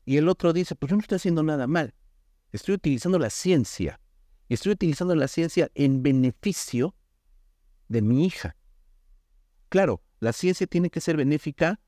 [0.06, 1.94] Y el otro dice, pues yo no estoy haciendo nada mal,
[2.52, 4.02] estoy utilizando la ciencia
[4.54, 6.96] estoy utilizando la ciencia en beneficio
[7.88, 8.58] de mi hija.
[9.70, 11.80] Claro, la ciencia tiene que ser benéfica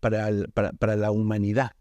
[0.00, 0.28] para,
[0.78, 1.72] para, la humanidad,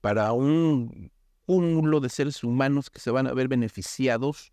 [0.00, 1.12] para un
[1.48, 4.52] cúmulo de seres humanos que se van a ver beneficiados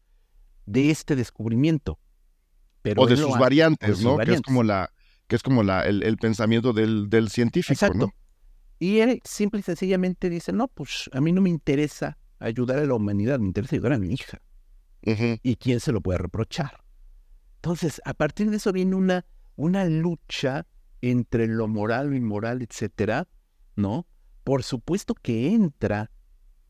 [0.65, 1.99] de este descubrimiento.
[2.81, 4.17] Pero o de sus variantes, ¿no?
[4.17, 4.93] Que es como la,
[5.27, 8.13] que es como la, el, pensamiento del, del científico, Exacto.
[8.79, 12.85] Y él simple y sencillamente dice, no, pues a mí no me interesa ayudar a
[12.85, 14.41] la humanidad, me interesa ayudar a mi hija.
[15.01, 16.81] ¿Y quién se lo puede reprochar?
[17.57, 20.65] Entonces, a partir de eso viene una, una lucha
[21.01, 23.27] entre lo moral, lo inmoral, etcétera,
[23.75, 24.07] ¿no?
[24.43, 26.11] Por supuesto que entra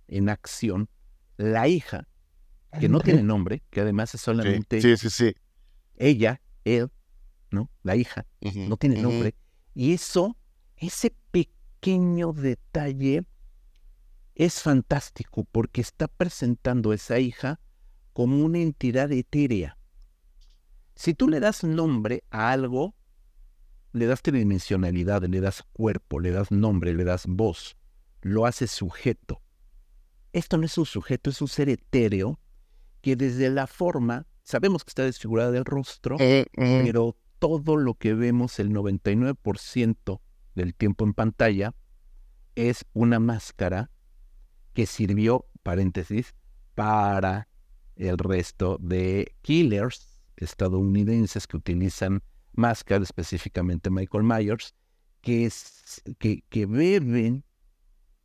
[0.07, 0.89] en acción
[1.37, 2.07] la hija,
[2.79, 5.35] que no tiene nombre, que además es solamente sí, sí, sí,
[5.95, 6.91] ella, él,
[7.51, 7.69] ¿no?
[7.83, 9.35] La hija, no tiene nombre.
[9.73, 10.37] Y eso,
[10.77, 13.25] ese pequeño detalle
[14.35, 17.59] es fantástico porque está presentando a esa hija
[18.13, 19.77] como una entidad etérea.
[20.95, 22.95] Si tú le das nombre a algo,
[23.91, 27.77] le das tridimensionalidad, le das cuerpo, le das nombre, le das voz,
[28.21, 29.41] lo haces sujeto.
[30.35, 32.41] Esto no es un sujeto, es un ser etéreo
[32.99, 36.81] que desde la forma, sabemos que está desfigurada del rostro, eh, eh.
[36.83, 40.19] pero todo lo que vemos, el 99%
[40.53, 41.73] del tiempo en pantalla,
[42.55, 43.91] es una máscara
[44.73, 46.35] que sirvió, paréntesis,
[46.73, 47.47] para
[47.95, 52.21] el resto de killers estadounidenses que utilizan
[52.51, 54.75] máscara, específicamente Michael Myers,
[55.21, 57.45] que, es, que, que beben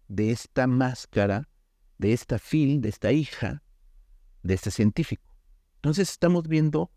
[0.09, 1.49] de esta máscara,
[2.01, 3.63] de esta Phil, de esta hija,
[4.43, 5.37] de este científico.
[5.77, 6.91] Entonces estamos viendo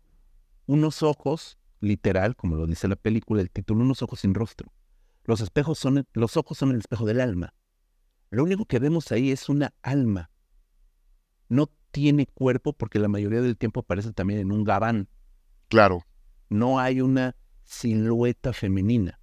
[0.64, 4.72] unos ojos, literal, como lo dice la película, el título, unos ojos sin rostro.
[5.24, 7.52] Los espejos son, los ojos son el espejo del alma.
[8.30, 10.30] Lo único que vemos ahí es una alma.
[11.50, 15.10] No tiene cuerpo porque la mayoría del tiempo aparece también en un gabán.
[15.68, 16.02] Claro.
[16.48, 19.20] No hay una silueta femenina.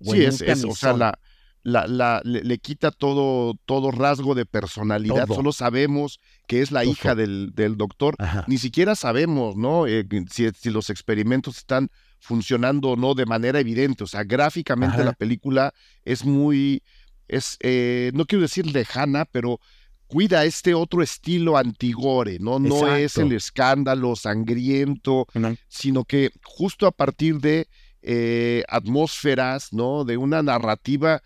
[0.00, 1.18] sí, es, o sea, la,
[1.64, 5.26] la, le, quita todo, todo rasgo de personalidad.
[5.26, 8.16] Solo sabemos que es la hija del, del doctor.
[8.46, 9.86] Ni siquiera sabemos, ¿no?
[9.86, 14.04] Eh, si, si, los experimentos están funcionando o no de manera evidente.
[14.04, 15.72] O sea, gráficamente la película
[16.04, 16.82] es muy,
[17.28, 19.58] es, eh, no quiero decir lejana, pero
[20.06, 22.58] cuida este otro estilo antigore, ¿no?
[22.58, 25.26] No es el escándalo sangriento,
[25.68, 27.68] sino que justo a partir de
[28.02, 30.04] eh, atmósferas, ¿no?
[30.04, 31.22] De una narrativa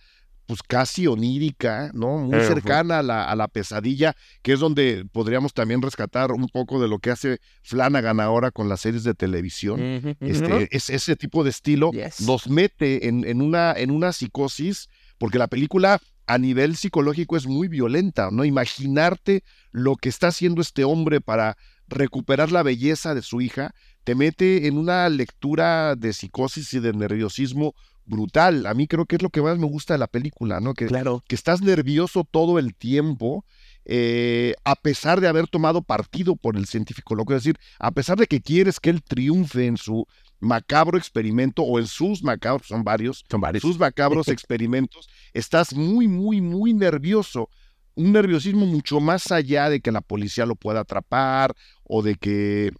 [0.48, 2.16] pues casi onírica, ¿no?
[2.20, 6.80] Muy cercana a la, a la, pesadilla, que es donde podríamos también rescatar un poco
[6.80, 9.78] de lo que hace Flanagan ahora con las series de televisión.
[10.20, 11.90] este, es, ese tipo de estilo
[12.24, 17.46] nos mete en, en, una, en una psicosis, porque la película a nivel psicológico es
[17.46, 18.46] muy violenta, ¿no?
[18.46, 21.58] Imaginarte lo que está haciendo este hombre para
[21.88, 26.94] recuperar la belleza de su hija, te mete en una lectura de psicosis y de
[26.94, 27.74] nerviosismo
[28.08, 28.66] brutal.
[28.66, 30.74] A mí creo que es lo que más me gusta de la película, ¿no?
[30.74, 31.22] Que, claro.
[31.28, 33.44] que estás nervioso todo el tiempo,
[33.84, 37.34] eh, a pesar de haber tomado partido por el científico loco.
[37.34, 40.06] Es decir, a pesar de que quieres que él triunfe en su
[40.40, 43.62] macabro experimento o en sus macabros, son varios, son varios.
[43.62, 47.50] sus macabros experimentos, estás muy, muy, muy nervioso.
[47.94, 52.72] Un nerviosismo mucho más allá de que la policía lo pueda atrapar o de que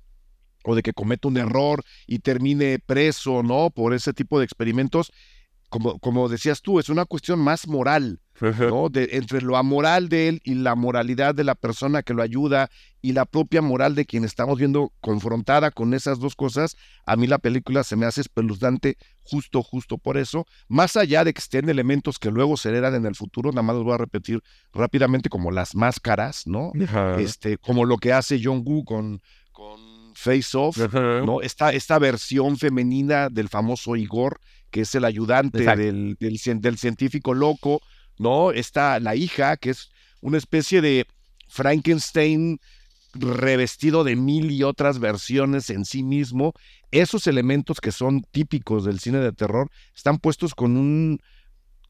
[0.68, 3.70] o de que cometa un error y termine preso, ¿no?
[3.70, 5.11] Por ese tipo de experimentos.
[5.70, 8.88] Como, como decías tú, es una cuestión más moral, ¿no?
[8.90, 12.70] De, entre lo amoral de él y la moralidad de la persona que lo ayuda
[13.00, 16.76] y la propia moral de quien estamos viendo confrontada con esas dos cosas,
[17.07, 21.33] a mí la película se me hace espeluznante justo, justo por eso, más allá de
[21.33, 23.98] que estén elementos que luego se heredan en el futuro, nada más los voy a
[23.98, 26.72] repetir rápidamente como las máscaras, ¿no?
[27.18, 29.20] Este, como lo que hace John Woo con,
[29.52, 29.88] con
[30.18, 31.42] Face Off, ¿no?
[31.42, 34.40] Esta, esta versión femenina del famoso Igor,
[34.72, 37.81] que es el ayudante del, del, científico loco,
[38.18, 38.50] ¿no?
[38.50, 41.07] Está la hija, que es una especie de
[41.46, 42.59] Frankenstein
[43.14, 46.52] revestido de mil y otras versiones en sí mismo.
[46.90, 51.20] Esos elementos que son típicos del cine de terror están puestos con un,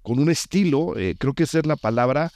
[0.02, 2.30] con un estilo, eh, creo que esa es la palabra,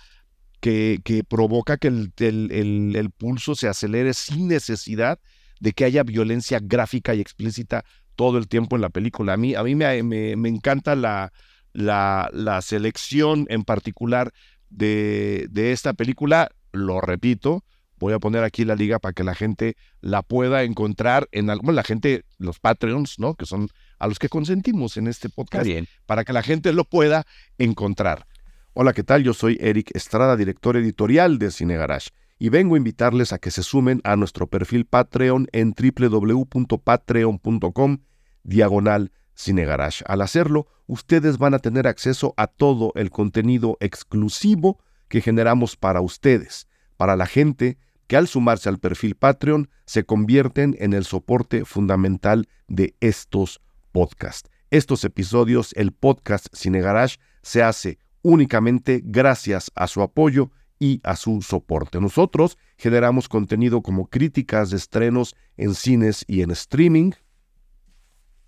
[0.61, 5.19] que, que provoca que el, el, el, pulso se acelere sin necesidad
[5.63, 7.85] de que haya violencia gráfica y explícita
[8.17, 9.35] todo el tiempo en la película.
[9.35, 11.33] A mí, a mí me, me, encanta la,
[11.73, 14.33] la, la, selección en particular
[14.71, 16.51] de, de esta película.
[16.73, 17.63] Lo repito,
[17.97, 21.71] voy a poner aquí la liga para que la gente la pueda encontrar en algo,
[21.71, 23.37] la gente, los Patreons, ¿no?
[23.37, 23.69] Que son
[24.01, 25.71] a los que consentimos en este podcast,
[26.07, 27.25] para que la gente lo pueda
[27.59, 28.27] encontrar.
[28.73, 29.23] Hola, ¿qué tal?
[29.23, 32.09] Yo soy Eric Estrada, director editorial de Cine Garage
[32.43, 37.99] y vengo a invitarles a que se sumen a nuestro perfil Patreon en www.patreon.com
[38.43, 40.03] diagonal cinegarage.
[40.09, 46.01] Al hacerlo, ustedes van a tener acceso a todo el contenido exclusivo que generamos para
[46.01, 47.79] ustedes, para la gente
[48.09, 53.61] que al sumarse al perfil Patreon se convierten en el soporte fundamental de estos
[53.93, 54.51] podcasts.
[54.73, 60.51] Estos episodios, el podcast Cine Garage, se hace únicamente gracias a su apoyo
[60.83, 62.01] y a su soporte.
[62.01, 67.13] Nosotros generamos contenido como críticas de estrenos en cines y en streaming,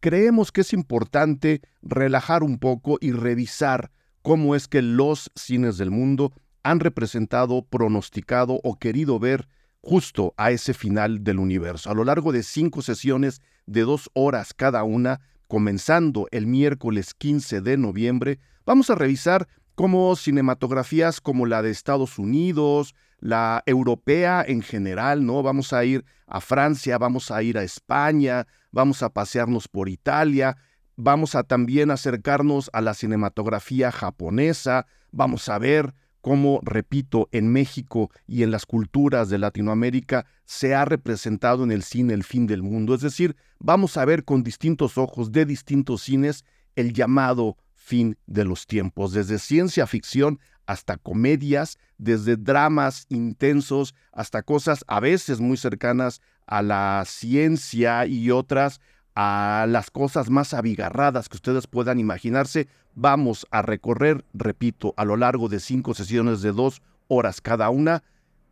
[0.03, 3.89] creemos que es importante relajar un poco y revisar
[4.21, 9.47] cómo es que los cines del mundo han representado, pronosticado o querido ver
[9.79, 11.89] justo a ese final del universo.
[11.89, 17.61] A lo largo de cinco sesiones de dos horas cada una, comenzando el miércoles 15
[17.61, 24.63] de noviembre, vamos a revisar cómo cinematografías como la de Estados Unidos, la europea en
[24.63, 25.43] general, ¿no?
[25.43, 30.57] Vamos a ir a Francia, vamos a ir a España, vamos a pasearnos por Italia,
[30.97, 38.09] vamos a también acercarnos a la cinematografía japonesa, vamos a ver cómo, repito, en México
[38.27, 42.63] y en las culturas de Latinoamérica se ha representado en el cine el fin del
[42.63, 42.95] mundo.
[42.95, 46.43] Es decir, vamos a ver con distintos ojos de distintos cines
[46.75, 54.43] el llamado fin de los tiempos, desde ciencia ficción hasta comedias, desde dramas intensos hasta
[54.43, 58.81] cosas a veces muy cercanas a la ciencia y otras
[59.15, 62.67] a las cosas más abigarradas que ustedes puedan imaginarse.
[62.95, 68.03] Vamos a recorrer, repito, a lo largo de cinco sesiones de dos horas cada una,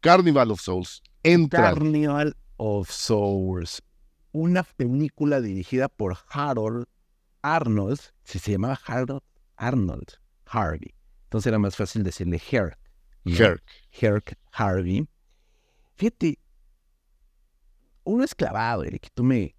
[0.00, 1.62] Carnival of Souls entra.
[1.62, 3.80] Carnival of Souls,
[4.32, 6.86] una película dirigida por Harold
[7.42, 9.22] Arnold, si se llamaba Harold
[9.56, 10.14] Arnold
[10.46, 10.92] Harvey.
[11.24, 12.76] Entonces era más fácil decirle Herc.
[13.26, 13.62] Herc.
[13.92, 15.06] Herc Harvey.
[15.96, 16.38] Fíjate,
[18.04, 19.54] uno es clavado, Eric, tú me,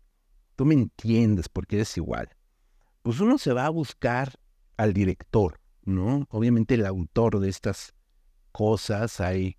[0.55, 2.29] tú me entiendes porque eres igual.
[3.01, 4.33] Pues uno se va a buscar
[4.77, 6.27] al director, ¿no?
[6.29, 7.93] Obviamente el autor de estas
[8.51, 9.57] cosas, hay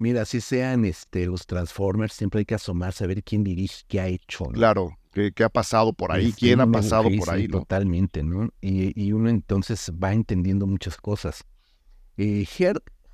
[0.00, 4.00] Mira, si sean este, los Transformers, siempre hay que asomarse a ver quién dirige, qué
[4.00, 4.46] ha hecho.
[4.46, 7.46] Claro, qué, ha pasado por ahí, quién ha pasado por ahí.
[7.46, 8.48] Totalmente, ¿no?
[8.62, 11.44] Y, uno entonces va entendiendo muchas cosas.
[12.16, 12.46] Eh,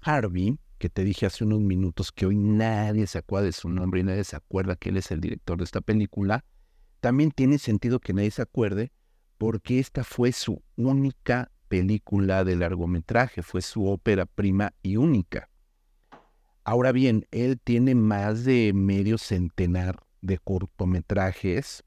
[0.01, 4.01] Harvey, que te dije hace unos minutos que hoy nadie se acuerda de su nombre
[4.01, 6.45] y nadie se acuerda que él es el director de esta película,
[7.01, 8.93] también tiene sentido que nadie se acuerde
[9.39, 15.49] porque esta fue su única película de largometraje, fue su ópera prima y única.
[16.65, 21.85] Ahora bien, él tiene más de medio centenar de cortometrajes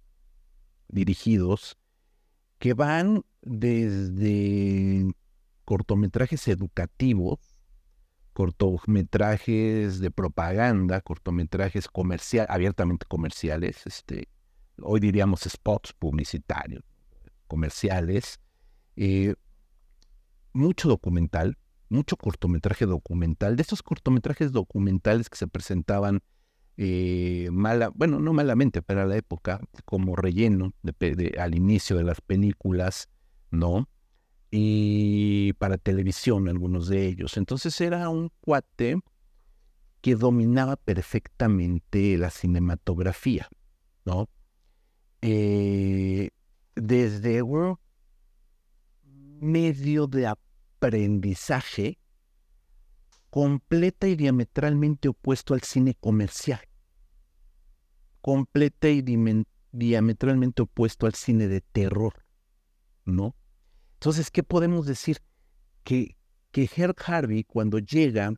[0.88, 1.78] dirigidos
[2.60, 5.06] que van desde
[5.66, 7.49] cortometrajes educativos,
[8.40, 14.30] cortometrajes de propaganda, cortometrajes comercial, abiertamente comerciales, este,
[14.82, 16.86] hoy diríamos spots publicitarios,
[17.48, 18.40] comerciales,
[18.96, 19.36] eh,
[20.54, 21.58] mucho documental,
[21.90, 26.22] mucho cortometraje documental, de esos cortometrajes documentales que se presentaban
[26.78, 30.72] eh, mala, bueno, no malamente, pero a la época, como relleno
[31.38, 33.10] al inicio de las películas,
[33.52, 33.90] ¿no?
[34.52, 37.38] Y para televisión, algunos de ellos.
[37.38, 39.00] Entonces era un cuate
[40.02, 43.47] que dominaba perfectamente la cinematografía,
[44.06, 44.30] ¿no?
[45.22, 46.30] Eh,
[46.76, 47.43] desde
[49.04, 52.00] medio de aprendizaje
[53.30, 56.62] completa y diametralmente opuesto al cine comercial,
[58.22, 59.04] completa y
[59.72, 62.26] diametralmente opuesto al cine de terror,
[63.06, 63.36] ¿no?
[64.00, 65.18] Entonces, ¿qué podemos decir?
[65.84, 66.16] Que,
[66.52, 68.32] que Herb Harvey, cuando llega,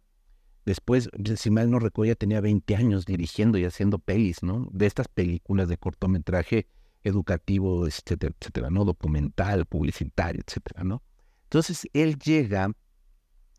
[0.66, 4.68] después, si mal no recuerdo, ya tenía 20 años dirigiendo y haciendo pelis, ¿no?
[4.72, 6.68] De estas películas de cortometraje
[7.04, 8.86] educativo, etcétera, etcétera, ¿no?
[8.86, 11.04] Documental, publicitario, etcétera, ¿no?
[11.44, 12.72] Entonces él llega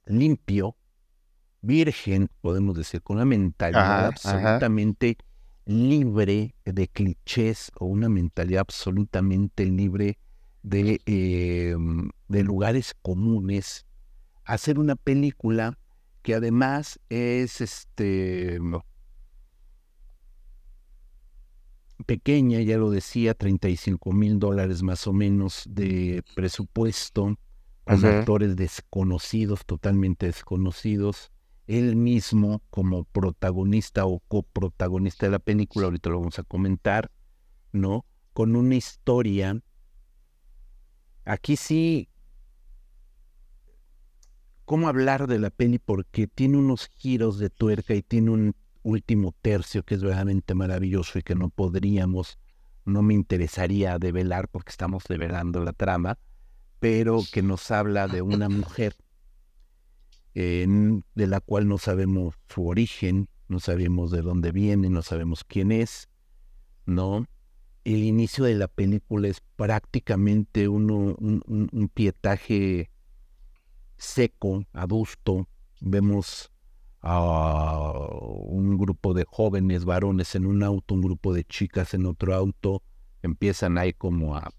[0.04, 0.76] limpio,
[1.60, 5.18] virgen, podemos decir, con una mentalidad absolutamente
[5.66, 10.18] libre de clichés o una mentalidad absolutamente libre
[10.62, 13.86] de, em, de lugares comunes,
[14.44, 15.78] hacer una película
[16.22, 18.60] que además es este
[22.06, 27.36] pequeña, ya lo decía, 35 mil dólares más o menos de presupuesto,
[27.84, 31.30] con actores desconocidos, totalmente desconocidos.
[31.66, 37.10] Él mismo como protagonista o coprotagonista de la película, ahorita lo vamos a comentar,
[37.72, 38.04] ¿no?
[38.32, 39.60] Con una historia.
[41.24, 42.08] Aquí sí,
[44.64, 45.78] ¿cómo hablar de la peli?
[45.78, 51.18] Porque tiene unos giros de tuerca y tiene un último tercio que es verdaderamente maravilloso
[51.18, 52.38] y que no podríamos,
[52.84, 56.18] no me interesaría develar porque estamos develando la trama
[56.82, 58.96] pero que nos habla de una mujer
[60.34, 65.70] de la cual no sabemos su origen, no sabemos de dónde viene, no sabemos quién
[65.70, 66.08] es,
[66.84, 67.24] ¿no?
[67.84, 72.90] El inicio de la película es prácticamente un, un, pietaje
[73.96, 75.48] seco, adusto.
[75.80, 76.50] Vemos
[77.00, 77.92] a
[78.44, 82.82] un grupo de jóvenes varones en un auto, un grupo de chicas en otro auto.
[83.22, 84.52] Empiezan ahí como a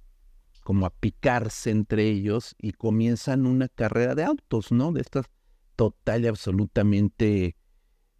[0.63, 4.93] como a picarse entre ellos y comienzan una carrera de autos, ¿no?
[4.93, 5.25] De estas
[5.75, 7.55] total y absolutamente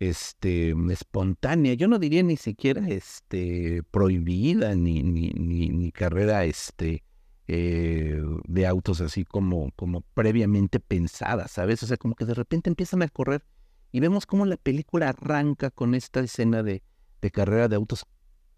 [0.10, 1.74] este, espontánea.
[1.74, 7.04] Yo no diría ni siquiera este, prohibida ni, ni, ni, carrera este,
[7.48, 11.84] eh, de autos así como, como previamente pensada, ¿sabes?
[11.84, 13.46] O sea, como que de repente empiezan a correr
[13.92, 16.84] y vemos cómo la película arranca con esta escena de,
[17.22, 18.06] de carrera de autos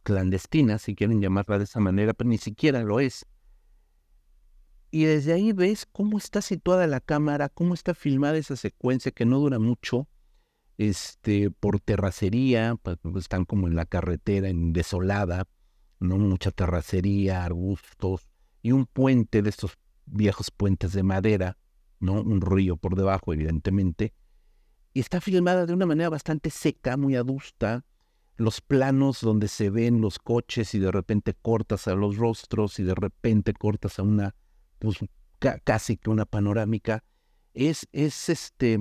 [0.03, 3.25] clandestina, si quieren llamarla de esa manera, pero ni siquiera lo es.
[4.91, 9.25] Y desde ahí ves cómo está situada la cámara, cómo está filmada esa secuencia que
[9.25, 10.07] no dura mucho,
[10.77, 15.47] este, por terracería, pues, están como en la carretera, en desolada,
[15.99, 18.27] no mucha terracería, arbustos,
[18.61, 21.57] y un puente de estos viejos puentes de madera,
[21.99, 22.21] ¿no?
[22.21, 24.13] Un río por debajo, evidentemente.
[24.93, 27.85] Y está filmada de una manera bastante seca, muy adusta.
[28.37, 32.83] Los planos donde se ven los coches y de repente cortas a los rostros y
[32.83, 34.35] de repente cortas a una,
[34.79, 34.97] pues
[35.63, 37.03] casi que una panorámica.
[37.53, 38.79] Es, es este,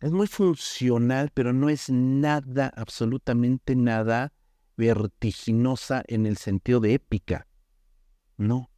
[0.00, 4.32] es muy funcional, pero no es nada, absolutamente nada
[4.76, 7.46] vertiginosa en el sentido de épica.
[8.38, 8.70] No.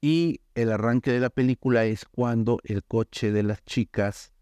[0.00, 4.32] Y el arranque de la película es cuando el coche de las chicas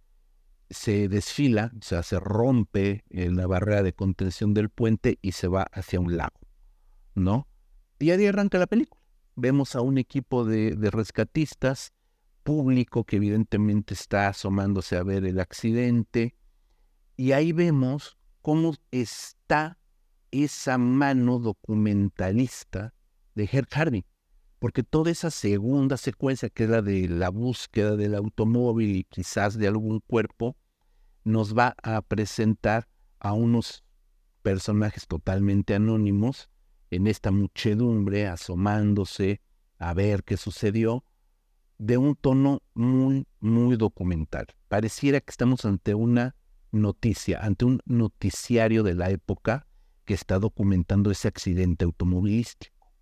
[0.70, 5.48] se desfila, o sea, se rompe en la barrera de contención del puente y se
[5.48, 6.40] va hacia un lago,
[7.14, 7.48] ¿no?
[7.98, 9.02] Y ahí arranca la película.
[9.34, 11.92] Vemos a un equipo de, de rescatistas,
[12.42, 16.34] público que evidentemente está asomándose a ver el accidente,
[17.16, 19.78] y ahí vemos cómo está
[20.30, 22.94] esa mano documentalista
[23.34, 24.04] de Herr Harvey,
[24.58, 29.58] porque toda esa segunda secuencia, que es la de la búsqueda del automóvil y quizás
[29.58, 30.56] de algún cuerpo,
[31.24, 32.88] nos va a presentar
[33.20, 33.84] a unos
[34.42, 36.50] personajes totalmente anónimos
[36.90, 39.40] en esta muchedumbre, asomándose
[39.78, 41.04] a ver qué sucedió,
[41.82, 44.46] de un tono muy, muy documental.
[44.68, 46.36] Pareciera que estamos ante una
[46.70, 49.66] noticia, ante un noticiario de la época
[50.04, 52.92] que está documentando ese accidente automovilístico.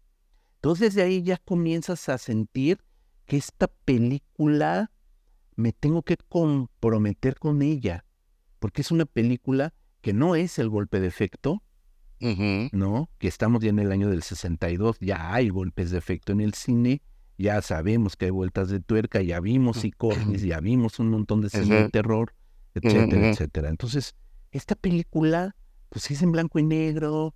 [0.54, 2.78] Entonces de ahí ya comienzas a sentir
[3.26, 4.90] que esta película
[5.56, 8.06] me tengo que comprometer con ella,
[8.60, 11.62] porque es una película que no es el golpe de efecto,
[12.72, 13.10] ¿no?
[13.18, 16.54] Que estamos ya en el año del 62, ya hay golpes de efecto en el
[16.54, 17.02] cine,
[17.40, 21.48] ya sabemos que hay vueltas de tuerca, ya vimos psicosis, ya vimos un montón de
[21.48, 22.34] cine de terror,
[22.74, 23.68] etcétera, etcétera.
[23.70, 24.14] Entonces,
[24.52, 25.56] esta película,
[25.88, 27.34] pues es en blanco y negro,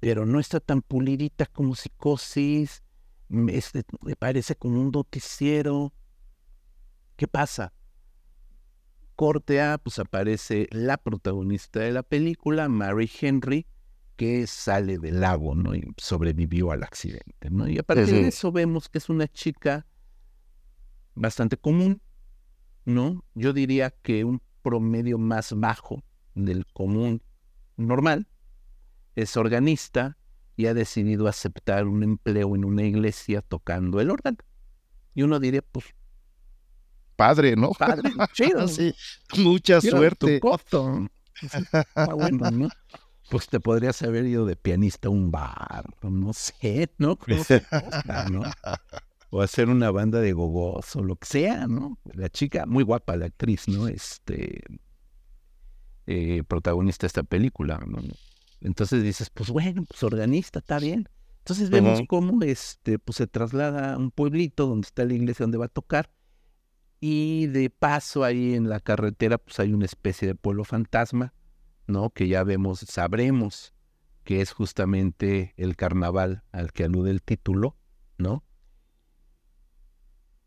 [0.00, 2.82] pero no está tan pulidita como Psicosis,
[3.28, 3.62] me
[4.18, 5.94] parece como un noticiero.
[7.16, 7.72] ¿Qué pasa?
[9.16, 13.66] Corte A, pues aparece la protagonista de la película, Mary Henry,
[14.22, 15.74] que sale del lago, ¿no?
[15.74, 17.68] Y sobrevivió al accidente, ¿no?
[17.68, 19.84] Y a partir de eso vemos que es una chica
[21.16, 22.00] bastante común,
[22.84, 23.24] ¿no?
[23.34, 26.04] Yo diría que un promedio más bajo
[26.36, 27.20] del común
[27.76, 28.28] normal,
[29.16, 30.16] es organista
[30.56, 34.38] y ha decidido aceptar un empleo en una iglesia tocando el órgano.
[35.16, 35.86] Y uno diría, pues...
[37.16, 37.72] Padre, ¿no?
[37.72, 38.68] Padre, chido.
[38.68, 38.94] sí,
[39.36, 40.40] mucha suerte.
[42.14, 42.68] bueno, ¿no?
[43.32, 47.18] Pues te podrías haber ido de pianista a un bar, no sé, ¿no?
[48.30, 48.42] ¿no?
[49.30, 51.96] O hacer una banda de gogos o lo que sea, ¿no?
[52.12, 53.88] La chica, muy guapa, la actriz, ¿no?
[53.88, 54.62] Este,
[56.06, 58.00] eh, protagonista de esta película, ¿no?
[58.60, 61.08] Entonces dices, pues bueno, pues organista, está bien.
[61.38, 65.56] Entonces vemos cómo este, pues se traslada a un pueblito donde está la iglesia donde
[65.56, 66.10] va a tocar.
[67.00, 71.32] Y de paso ahí en la carretera, pues hay una especie de pueblo fantasma,
[72.14, 73.74] Que ya vemos, sabremos
[74.24, 77.76] que es justamente el carnaval al que alude el título,
[78.18, 78.44] ¿no?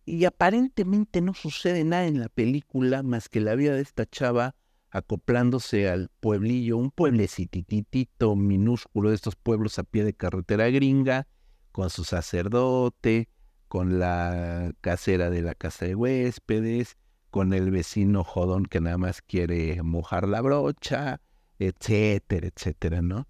[0.06, 4.56] Y aparentemente no sucede nada en la película más que la vida de esta chava
[4.92, 11.28] acoplándose al pueblillo, un pueblecititito minúsculo de estos pueblos a pie de carretera gringa,
[11.74, 13.28] con su sacerdote,
[13.68, 16.96] con la casera de la casa de huéspedes,
[17.30, 21.20] con el vecino jodón que nada más quiere mojar la brocha,
[21.60, 23.28] etcétera, etcétera, ¿no?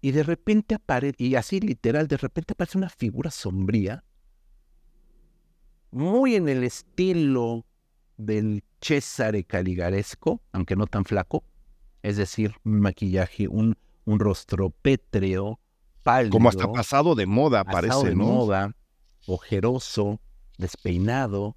[0.00, 4.04] Y de repente aparece, y así literal, de repente aparece una figura sombría,
[5.90, 7.66] muy en el estilo
[8.16, 11.44] del Cesare Caligaresco, aunque no tan flaco,
[12.02, 15.60] es decir, un maquillaje, un, un rostro pétreo,
[16.02, 16.32] pálido.
[16.32, 18.24] Como hasta pasado de moda, parece, de ¿no?
[18.24, 18.74] moda,
[19.26, 20.20] ojeroso,
[20.56, 21.56] despeinado,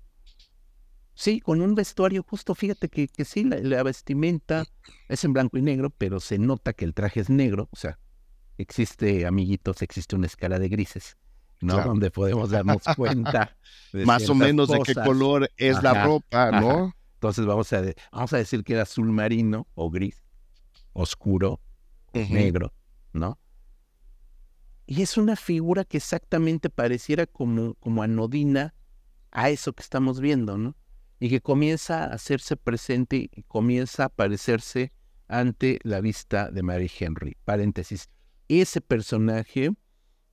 [1.15, 4.65] Sí, con un vestuario justo, fíjate que, que sí, la, vestimenta
[5.07, 7.99] es en blanco y negro, pero se nota que el traje es negro, o sea,
[8.57, 11.17] existe, amiguitos, existe una escala de grises,
[11.61, 11.79] ¿no?
[11.83, 13.55] Donde podemos darnos cuenta.
[13.93, 16.93] Más o menos de qué color es la ropa, ¿no?
[17.15, 20.23] Entonces vamos a, vamos a decir que era azul marino o gris,
[20.93, 21.61] oscuro,
[22.13, 22.73] negro,
[23.13, 23.37] ¿no?
[24.85, 28.73] Y es una figura que exactamente pareciera como, como anodina
[29.31, 30.75] a eso que estamos viendo, ¿no?
[31.23, 34.91] Y que comienza a hacerse presente y comienza a aparecerse
[35.29, 37.37] ante la vista de Mary Henry.
[37.45, 38.09] Paréntesis.
[38.49, 39.71] Ese personaje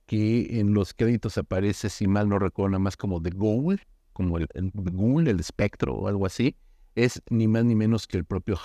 [0.05, 3.79] que en los créditos aparece, si mal no recuerdo, nada más como The Ghoul,
[4.11, 6.57] como el, Ghoul, el espectro o algo así,
[6.95, 8.59] es ni más ni menos que el propio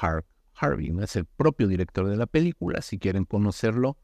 [0.56, 1.04] Harvey, ¿no?
[1.04, 2.82] es el propio director de la película.
[2.82, 3.98] Si quieren conocerlo,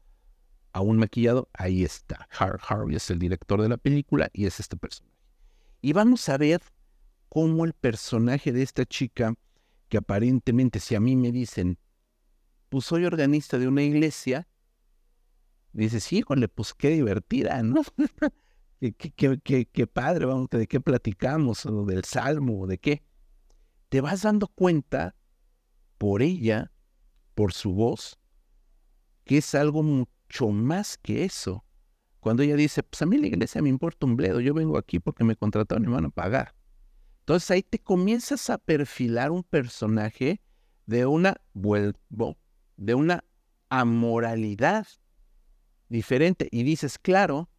[0.71, 2.29] aún maquillado, ahí está.
[2.39, 5.13] Harvey es el director de la película y es este personaje.
[5.81, 6.61] Y vamos a ver
[7.33, 9.33] cómo el personaje de esta chica,
[9.89, 11.79] que aparentemente si a mí me dicen,
[12.69, 14.47] pues soy organista de una iglesia,
[15.71, 17.81] dices, híjole, pues qué divertida, ¿no?
[19.73, 21.65] qué, padre, vamos, ¿de qué platicamos?
[21.65, 22.61] ¿O del salmo?
[22.61, 23.01] ¿O de qué?
[23.89, 25.15] Te vas dando cuenta
[25.97, 26.71] por ella,
[27.33, 28.19] por su voz,
[29.23, 31.65] que es algo mucho más que eso.
[32.19, 34.99] Cuando ella dice, pues a mí la iglesia me importa un bledo, yo vengo aquí
[34.99, 36.53] porque me contrataron y me van a pagar.
[37.23, 40.41] Entonces ahí te comienzas a perfilar un personaje
[40.85, 41.39] de una,
[42.75, 43.23] de una
[43.69, 44.85] amoralidad
[45.87, 46.49] diferente.
[46.51, 47.49] Y dices, claro,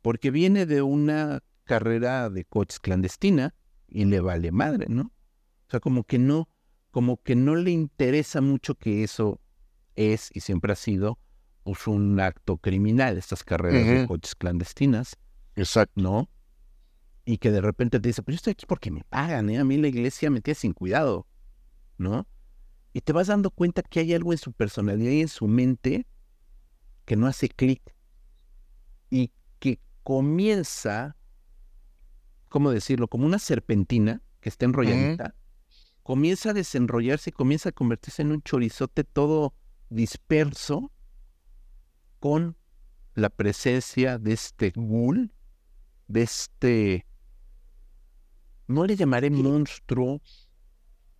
[0.00, 3.54] porque viene de una carrera de coches clandestina
[3.88, 5.02] y le vale madre, ¿no?
[5.02, 6.48] O sea, como que no,
[6.90, 9.38] como que no le interesa mucho que eso
[9.96, 11.18] es y siempre ha sido
[11.62, 15.18] pues, un acto criminal, estas carreras de coches clandestinas.
[15.56, 16.00] Exacto.
[16.00, 16.30] ¿No?
[17.24, 19.58] Y que de repente te dice, pues yo estoy aquí porque me pagan, ¿eh?
[19.58, 21.26] a mí la iglesia me tiene sin cuidado,
[21.98, 22.26] ¿no?
[22.92, 26.06] Y te vas dando cuenta que hay algo en su personalidad y en su mente
[27.04, 27.94] que no hace clic
[29.10, 31.16] y que comienza,
[32.48, 33.08] ¿cómo decirlo?
[33.08, 35.34] Como una serpentina que está enrolladita,
[36.02, 39.54] comienza a desenrollarse, comienza a convertirse en un chorizote todo
[39.90, 40.90] disperso
[42.18, 42.56] con
[43.14, 45.32] la presencia de este ghoul,
[46.08, 47.06] de este
[48.70, 50.20] no le llamaré monstruo.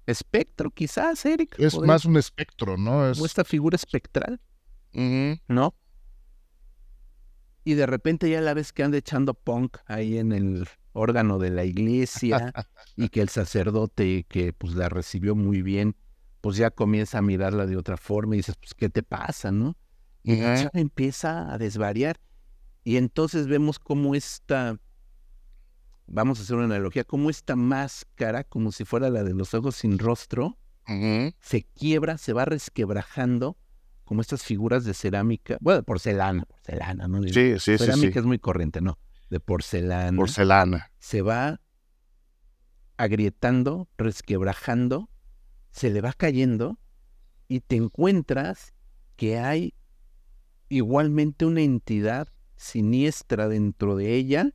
[0.07, 1.57] Espectro, quizás, Eric.
[1.59, 3.09] Es más un espectro, ¿no?
[3.11, 3.21] Es...
[3.21, 4.41] O esta figura espectral,
[4.93, 5.75] ¿no?
[7.63, 11.51] Y de repente ya la ves que anda echando punk ahí en el órgano de
[11.51, 12.53] la iglesia
[12.97, 15.95] y que el sacerdote que pues la recibió muy bien,
[16.41, 19.77] pues ya comienza a mirarla de otra forma y dices, pues, ¿qué te pasa, no?
[20.23, 22.19] Y ya empieza a desvariar.
[22.83, 24.81] Y entonces vemos cómo esta
[26.11, 29.77] vamos a hacer una analogía, como esta máscara, como si fuera la de los ojos
[29.77, 30.59] sin rostro,
[31.41, 33.57] se quiebra, se va resquebrajando,
[34.05, 37.23] como estas figuras de cerámica, bueno, de porcelana, porcelana, ¿no?
[37.23, 38.99] Sí, sí, cerámica es muy corriente, ¿no?
[39.31, 40.17] De porcelana.
[40.17, 40.91] Porcelana.
[40.99, 41.61] Se va
[42.97, 45.09] agrietando, resquebrajando,
[45.71, 46.81] se le va cayendo
[47.47, 48.75] y te encuentras
[49.15, 49.75] que hay
[50.69, 54.53] igualmente una entidad siniestra dentro de ella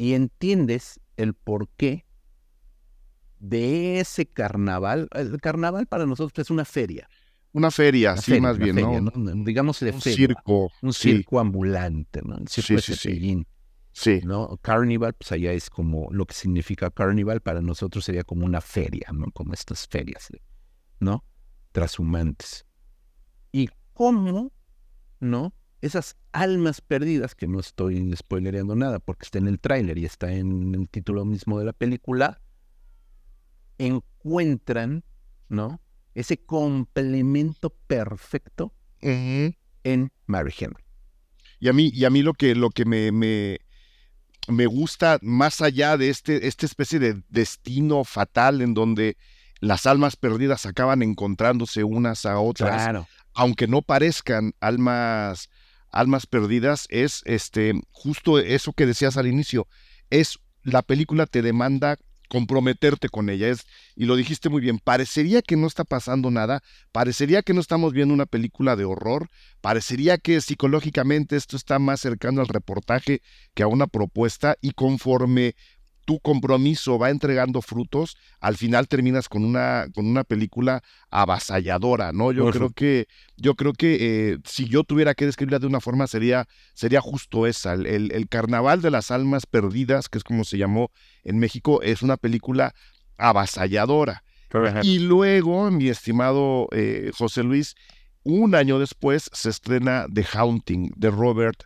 [0.00, 2.06] y entiendes el porqué
[3.38, 5.10] de ese carnaval.
[5.12, 7.06] El carnaval para nosotros es una feria.
[7.52, 9.44] Una feria, sí, más bien, ¿no?
[9.44, 10.72] Digamos de un circo.
[10.80, 12.38] Un circo ambulante, ¿no?
[12.38, 13.44] El circo sí, sí,
[13.92, 14.20] sí.
[14.24, 14.58] ¿no?
[14.62, 19.08] Carnival, pues allá es como lo que significa carnival, para nosotros sería como una feria,
[19.12, 19.30] ¿no?
[19.32, 20.28] Como estas ferias,
[20.98, 21.26] ¿no?
[21.72, 22.64] Transhumantes.
[23.52, 24.50] ¿Y cómo,
[25.18, 25.52] no?
[25.80, 30.32] Esas almas perdidas, que no estoy spoilereando nada porque está en el tráiler y está
[30.32, 32.40] en el título mismo de la película,
[33.78, 35.04] encuentran,
[35.48, 35.80] ¿no?
[36.14, 40.84] Ese complemento perfecto en Mary Henry.
[41.60, 43.58] Y a mí, y a mí lo que, lo que me, me,
[44.48, 49.16] me gusta, más allá de este, esta especie de destino fatal en donde
[49.60, 53.04] las almas perdidas acaban encontrándose unas a otras,
[53.34, 55.50] aunque no parezcan almas
[55.90, 59.66] Almas Perdidas es este justo eso que decías al inicio,
[60.10, 61.98] es la película te demanda
[62.30, 63.48] comprometerte con ella.
[63.48, 63.66] Es,
[63.96, 66.62] y lo dijiste muy bien, parecería que no está pasando nada,
[66.92, 69.28] parecería que no estamos viendo una película de horror,
[69.60, 73.20] parecería que psicológicamente esto está más cercano al reportaje
[73.52, 75.56] que a una propuesta y conforme
[76.04, 82.32] tu compromiso va entregando frutos, al final terminas con una, con una película avasalladora, ¿no?
[82.32, 86.06] Yo creo que, yo creo que eh, si yo tuviera que describirla de una forma
[86.06, 87.74] sería, sería justo esa.
[87.74, 90.90] El, el, Carnaval de las Almas Perdidas, que es como se llamó
[91.24, 92.74] en México, es una película
[93.16, 94.24] avasalladora.
[94.82, 97.76] Y luego, mi estimado eh, José Luis,
[98.24, 101.62] un año después se estrena The Haunting de Robert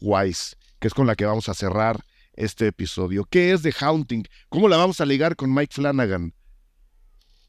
[0.00, 2.04] Wise, que es con la que vamos a cerrar
[2.36, 3.24] este episodio.
[3.24, 4.24] ¿Qué es The Haunting?
[4.48, 6.32] ¿Cómo la vamos a ligar con Mike Flanagan?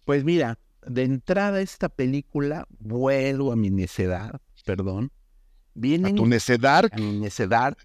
[0.05, 5.11] Pues mira, de entrada esta película, vuelvo a mi necedad, perdón.
[5.73, 6.89] Viene, ¿A tu necedad?
[6.91, 7.77] A mi necedad.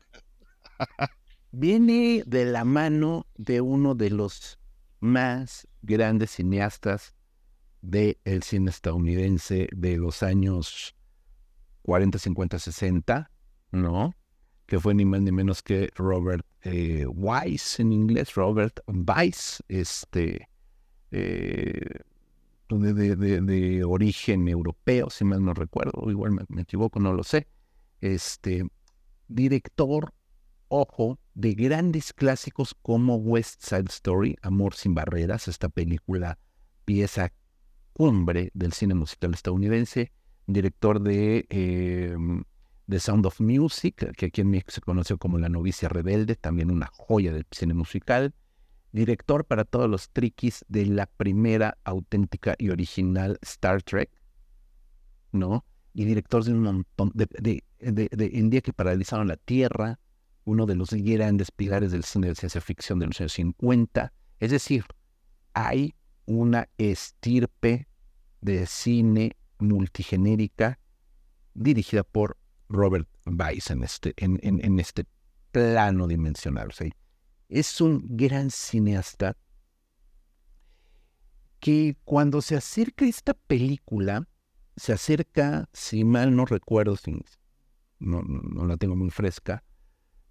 [1.51, 4.59] viene de la mano de uno de los
[5.01, 7.15] más grandes cineastas
[7.83, 10.95] del cine estadounidense de los años
[11.83, 13.31] 40, 50, 60,
[13.73, 14.15] ¿no?
[14.67, 20.49] Que fue ni más ni menos que Robert eh, Weiss en inglés, Robert Weiss, este,
[21.11, 22.01] eh,
[22.69, 27.49] de, origen europeo, si mal no recuerdo, igual me, equivoco, no lo sé,
[28.01, 28.65] este,
[29.29, 30.15] director,
[30.69, 36.39] ojo, de grandes clásicos como West Side Story, Amor sin Barreras, esta película,
[36.85, 37.33] pieza
[37.93, 40.13] cumbre del cine musical estadounidense,
[40.47, 42.17] director de eh,
[42.89, 46.71] The Sound of Music, que aquí en México se conoció como La novicia rebelde, también
[46.71, 48.35] una joya del cine musical.
[48.93, 54.11] Director para todos los triquis de la primera auténtica y original Star Trek,
[55.31, 55.65] ¿no?
[55.95, 57.27] Y director de un montón, de,
[57.79, 59.99] de, En Día que Paralizaron la Tierra,
[60.45, 64.13] uno de los grandes pilares del cine de ciencia ficción de los años 50.
[64.41, 64.85] Es decir,
[65.55, 65.95] hay
[66.27, 67.89] una estirpe
[68.41, 70.79] de cine multigenérica
[71.55, 72.37] dirigida por
[72.73, 75.07] Robert Weiss en este, en, en, este
[75.53, 76.73] plano dimensional.
[77.49, 79.37] es un gran cineasta
[81.61, 84.27] que cuando se acerca a esta película,
[84.77, 86.97] se acerca, si mal no recuerdo,
[88.01, 89.63] no, no, la tengo muy fresca.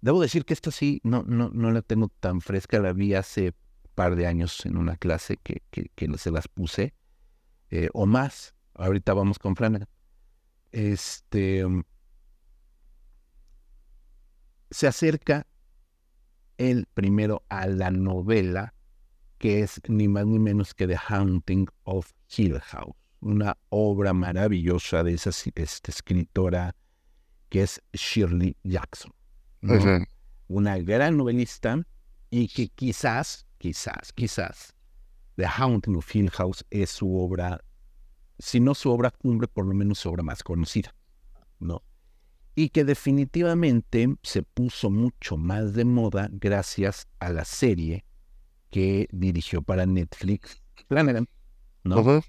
[0.02, 3.54] Debo decir que esta sí, no, no, no la tengo tan fresca, la vi hace
[3.94, 6.92] par de años en una clase que, que, se las puse,
[7.70, 8.54] eh, o más.
[8.74, 9.88] Ahorita vamos con Flanagan.
[10.72, 11.64] Este,
[14.72, 15.46] se acerca
[16.58, 18.74] el primero a la novela,
[19.38, 25.02] que es ni más ni menos que The Haunting of Hill House, una obra maravillosa
[25.02, 26.74] de esa este, escritora
[27.48, 29.12] que es Shirley Jackson.
[30.48, 31.82] Una gran novelista
[32.30, 34.74] y que quizás, quizás, quizás,
[35.36, 37.62] The Haunting of Hill House es su obra,
[38.38, 40.94] si no su obra cumbre, por lo menos su obra más conocida.
[41.62, 41.82] ¿no?
[42.54, 48.04] Y que definitivamente se puso mucho más de moda gracias a la serie
[48.70, 51.28] que dirigió para Netflix Flanagan,
[51.84, 52.22] ¿no?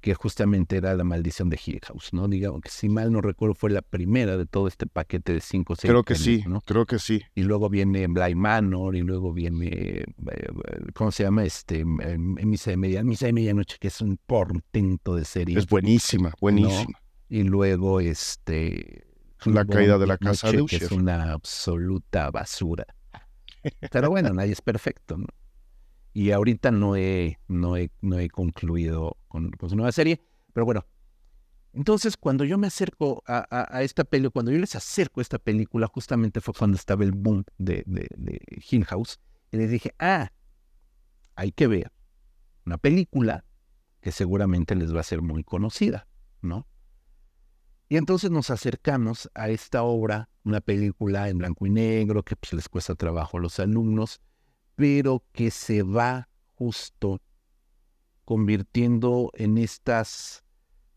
[0.00, 2.28] Que justamente era La Maldición de Hill House, ¿no?
[2.28, 5.76] Digamos que si mal no recuerdo fue la primera de todo este paquete de cinco
[5.76, 5.92] series.
[5.92, 6.60] Creo que sí, ¿no?
[6.60, 7.22] creo que sí.
[7.34, 10.04] Y luego viene Blind Manor y luego viene, eh,
[10.92, 11.44] ¿cómo se llama?
[11.44, 15.58] Este, Misa de Media, Misa de Medianoche, que es un portento de serie.
[15.58, 17.00] Es buenísima, buenísima.
[17.30, 19.04] Y luego, este,
[19.46, 20.78] la caída de la casa de Usher.
[20.80, 22.86] Que es una absoluta basura.
[23.90, 25.26] Pero bueno, nadie es perfecto, ¿no?
[26.12, 30.20] Y ahorita no he, no he, no he concluido con, su nueva serie.
[30.52, 30.86] Pero bueno,
[31.72, 35.88] entonces cuando yo me acerco a, esta película, cuando yo les acerco a esta película,
[35.88, 38.40] justamente fue cuando estaba el boom de, de, de
[38.70, 39.18] Hill House.
[39.50, 40.30] Y les dije, ah,
[41.34, 41.90] hay que ver
[42.64, 43.44] una película
[44.00, 46.06] que seguramente les va a ser muy conocida,
[46.42, 46.66] ¿no?
[47.88, 52.52] Y entonces nos acercamos a esta obra, una película en blanco y negro que pues,
[52.52, 54.20] les cuesta trabajo a los alumnos,
[54.74, 57.20] pero que se va justo
[58.24, 60.44] convirtiendo en estas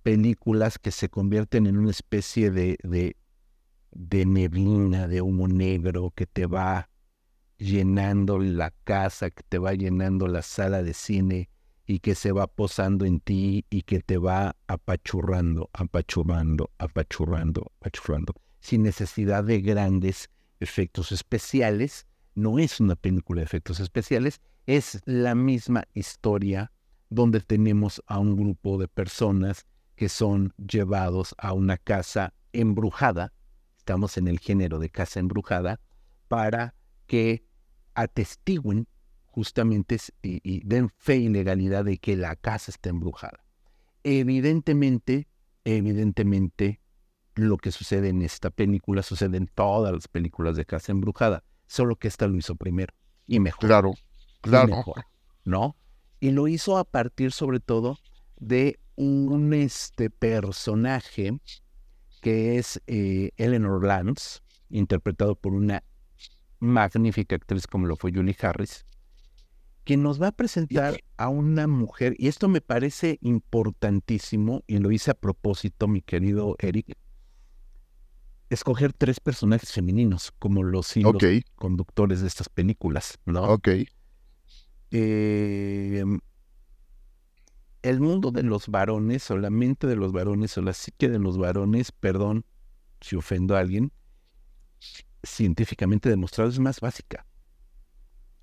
[0.01, 3.17] películas que se convierten en una especie de, de,
[3.91, 6.89] de neblina, de humo negro que te va
[7.57, 11.49] llenando la casa, que te va llenando la sala de cine
[11.87, 18.33] y que se va posando en ti y que te va apachurrando, apachurrando, apachurrando, apachurrando,
[18.59, 20.29] sin necesidad de grandes
[20.59, 22.05] efectos especiales.
[22.35, 26.71] No es una película de efectos especiales, es la misma historia
[27.09, 29.65] donde tenemos a un grupo de personas
[29.95, 33.33] que son llevados a una casa embrujada,
[33.77, 35.79] estamos en el género de casa embrujada,
[36.27, 36.75] para
[37.07, 37.45] que
[37.95, 38.87] atestiguen
[39.37, 43.45] justamente y, den fe y legalidad de que la casa está embrujada.
[44.03, 45.27] Evidentemente,
[45.63, 46.79] evidentemente,
[47.35, 51.97] lo que sucede en esta película sucede en todas las películas de casa embrujada, solo
[51.97, 52.95] que esta lo hizo primero
[53.27, 53.67] y mejor.
[53.67, 53.93] Claro,
[54.41, 54.75] Claro.
[54.75, 55.05] mejor,
[55.43, 55.75] ¿no?
[56.19, 57.99] Y lo hizo a partir sobre todo
[58.39, 61.39] de un este personaje
[62.21, 64.39] que es eh, Eleanor Lance,
[64.71, 65.83] interpretado por una
[66.57, 68.83] magnífica actriz como lo fue Julie Harris,
[69.87, 74.91] que nos va a presentar a una mujer, y esto me parece importantísimo, y lo
[74.91, 76.97] hice a propósito, mi querido Eric,
[78.49, 81.23] escoger tres personajes femeninos como los hilos Ok,
[81.55, 83.43] conductores de estas películas, ¿no?
[83.45, 83.69] ok.
[84.91, 86.03] Eh,
[87.81, 91.19] el mundo de los varones, o la mente de los varones, o la psique de
[91.19, 92.43] los varones, perdón
[92.99, 93.93] si ofendo a alguien,
[95.23, 97.25] científicamente demostrado es más básica.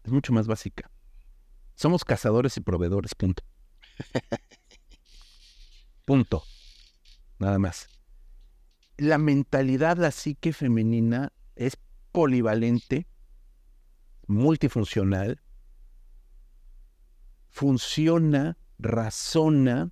[0.05, 0.91] Es mucho más básica.
[1.75, 3.43] Somos cazadores y proveedores, punto.
[6.05, 6.43] punto.
[7.39, 7.89] Nada más.
[8.97, 11.77] La mentalidad, la psique femenina es
[12.13, 13.09] polivalente,
[14.27, 15.43] multifuncional,
[17.49, 19.91] funciona, razona,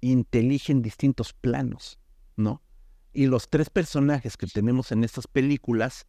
[0.00, 1.98] intelige en distintos planos,
[2.36, 2.62] ¿no?
[3.12, 6.06] Y los tres personajes que tenemos en estas películas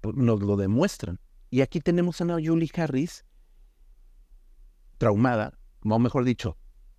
[0.00, 1.20] pues, nos lo demuestran.
[1.50, 3.24] Y aquí tenemos a Julie Harris
[4.98, 6.58] traumada, o mejor dicho,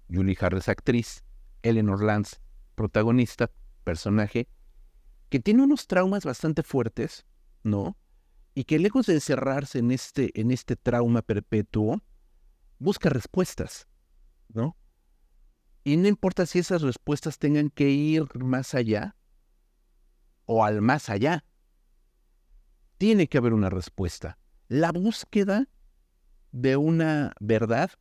[0.09, 1.23] Julie Harris actriz,
[1.61, 2.37] Eleanor Lance
[2.79, 3.51] protagonista,
[3.83, 4.47] personaje,
[5.27, 7.25] que tiene unos traumas bastante fuertes,
[7.61, 7.97] ¿no?
[8.55, 12.01] Y que lejos de encerrarse en este, en este trauma perpetuo,
[12.77, 13.85] busca respuestas,
[14.47, 14.77] ¿no?
[15.83, 19.17] Y no importa si esas respuestas tengan que ir más allá
[20.45, 21.43] o al más allá.
[22.97, 24.37] Tiene que haber una respuesta.
[24.69, 25.67] La búsqueda
[26.51, 27.91] de una verdad,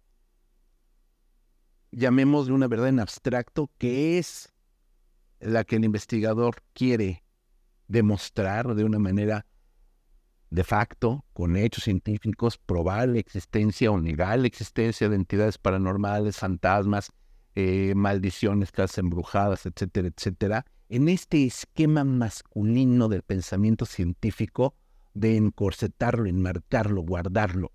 [1.91, 4.53] llamémosle una verdad en abstracto, que es
[5.41, 7.25] la que el investigador quiere
[7.87, 9.47] demostrar de una manera
[10.51, 16.39] de facto, con hechos científicos, probar la existencia o negar la existencia de entidades paranormales,
[16.39, 17.13] fantasmas,
[17.55, 24.75] eh, maldiciones, casas embrujadas, etcétera, etcétera, en este esquema masculino del pensamiento científico
[25.13, 27.73] de encorsetarlo, enmarcarlo, guardarlo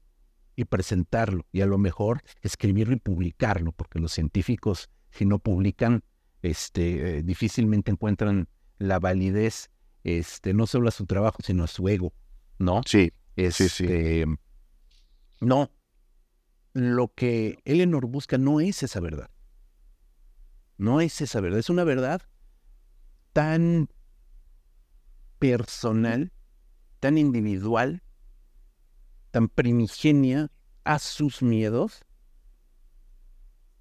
[0.56, 6.04] y presentarlo, y a lo mejor escribirlo y publicarlo, porque los científicos, si no publican,
[6.42, 8.48] este, eh, difícilmente encuentran
[8.78, 9.72] la validez,
[10.04, 12.14] este, no solo a su trabajo, sino a su ego,
[12.60, 12.82] ¿no?
[12.86, 14.24] Sí, Este, sí, sí.
[15.42, 15.72] No.
[16.74, 19.30] Lo que Eleanor busca no es esa verdad.
[20.78, 21.60] No es esa verdad.
[21.60, 22.22] Es una verdad
[23.32, 23.90] tan
[25.40, 26.32] personal,
[27.00, 28.02] tan individual,
[29.34, 30.52] tan primigenia
[30.84, 32.06] a sus miedos,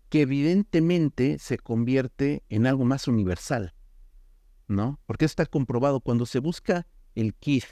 [0.09, 3.74] que evidentemente se convierte en algo más universal,
[4.66, 4.98] ¿no?
[5.05, 7.64] Porque está comprobado cuando se busca el kit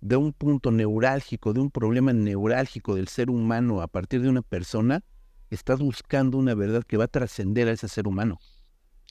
[0.00, 4.42] de un punto neurálgico, de un problema neurálgico del ser humano a partir de una
[4.42, 5.04] persona,
[5.50, 8.40] estás buscando una verdad que va a trascender a ese ser humano.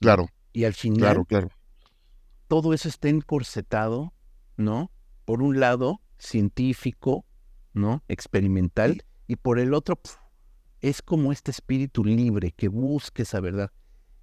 [0.02, 1.50] Claro, Y al final, claro, claro.
[2.50, 4.14] todo eso está encorsetado,
[4.58, 4.92] ¿no?
[5.24, 7.26] Por un lado, científico,
[7.74, 8.04] ¿no?
[8.08, 10.18] Experimental, y por el otro, pf,
[10.82, 13.72] es como este espíritu libre que busca esa verdad,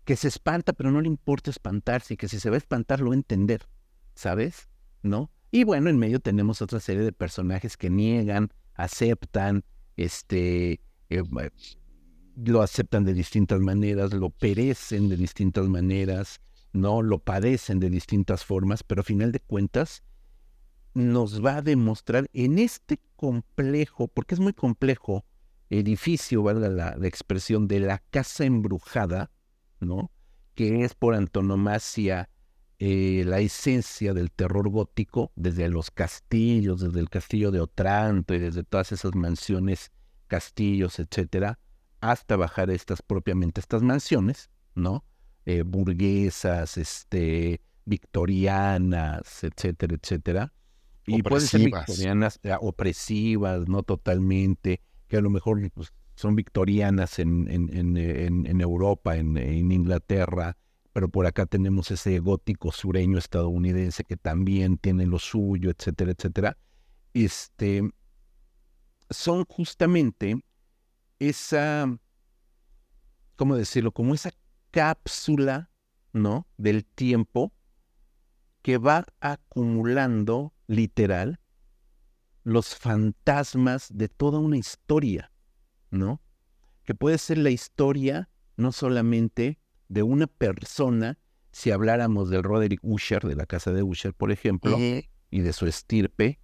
[0.05, 3.01] que se espanta, pero no le importa espantarse, y que si se va a espantar,
[3.01, 3.67] lo va a entender,
[4.15, 4.69] ¿sabes?
[5.03, 5.31] ¿No?
[5.51, 9.65] Y bueno, en medio tenemos otra serie de personajes que niegan, aceptan,
[9.97, 11.23] este, eh,
[12.37, 16.41] lo aceptan de distintas maneras, lo perecen de distintas maneras,
[16.73, 17.03] ¿no?
[17.03, 20.03] Lo padecen de distintas formas, pero a final de cuentas
[20.95, 25.24] nos va a demostrar en este complejo, porque es muy complejo,
[25.70, 29.30] edificio, valga la, expresión, de la casa embrujada,
[29.78, 30.11] ¿no?
[30.55, 32.28] Que es por antonomasia
[32.78, 38.38] eh, la esencia del terror gótico, desde los castillos, desde el castillo de Otranto y
[38.38, 39.93] desde todas esas mansiones,
[40.26, 41.59] castillos, etcétera,
[42.01, 45.05] hasta bajar estas propiamente estas mansiones, ¿no?
[45.47, 50.53] Eh, burguesas, este, victorianas, etcétera, etcétera.
[51.07, 57.19] Y pueden ser victorianas eh, opresivas, no totalmente, que a lo mejor pues, son victorianas
[57.19, 60.57] en, en, en, en- en Europa, en, en Inglaterra,
[60.93, 66.59] pero por acá tenemos ese gótico sureño estadounidense que también tiene lo suyo, etcétera, etcétera.
[67.15, 67.83] Este,
[69.09, 70.41] son justamente
[71.19, 71.99] esa,
[73.37, 73.93] ¿cómo decirlo?
[73.93, 74.31] Como esa
[74.71, 75.71] cápsula,
[76.13, 76.47] ¿no?
[76.57, 77.53] Del tiempo
[78.63, 81.41] que va acumulando, literal,
[82.45, 85.33] los fantasmas de toda una historia,
[85.91, 86.23] ¿no?
[86.85, 89.59] Que puede ser la historia no solamente
[89.89, 91.18] de una persona,
[91.51, 95.66] si habláramos del Roderick Usher, de la casa de Usher, por ejemplo, y de su
[95.66, 96.39] estirpe,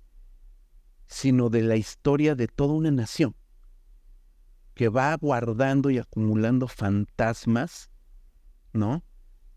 [1.07, 3.37] sino de la historia de toda una nación,
[4.75, 7.91] que va guardando y acumulando fantasmas,
[8.73, 9.05] ¿no?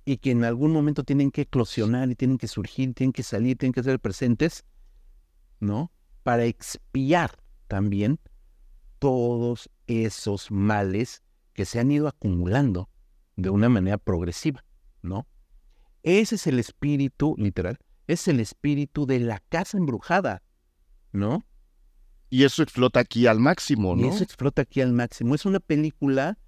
[0.10, 3.60] Y que en algún momento tienen que eclosionar y tienen que surgir, tienen que salir,
[3.60, 4.66] tienen que ser presentes,
[5.60, 5.92] ¿no?
[6.24, 7.38] Para expiar
[7.68, 8.20] también
[8.98, 11.22] todos esos males
[11.54, 12.90] que se han ido acumulando
[13.36, 14.66] de una manera progresiva,
[15.04, 15.28] ¿no?
[16.02, 20.42] Ese es el espíritu, literal, es el espíritu de la casa embrujada,
[21.12, 21.46] ¿no?
[22.32, 24.08] Y eso explota aquí al máximo, ¿no?
[24.08, 25.36] Y eso explota aquí al máximo.
[25.36, 26.40] Es una película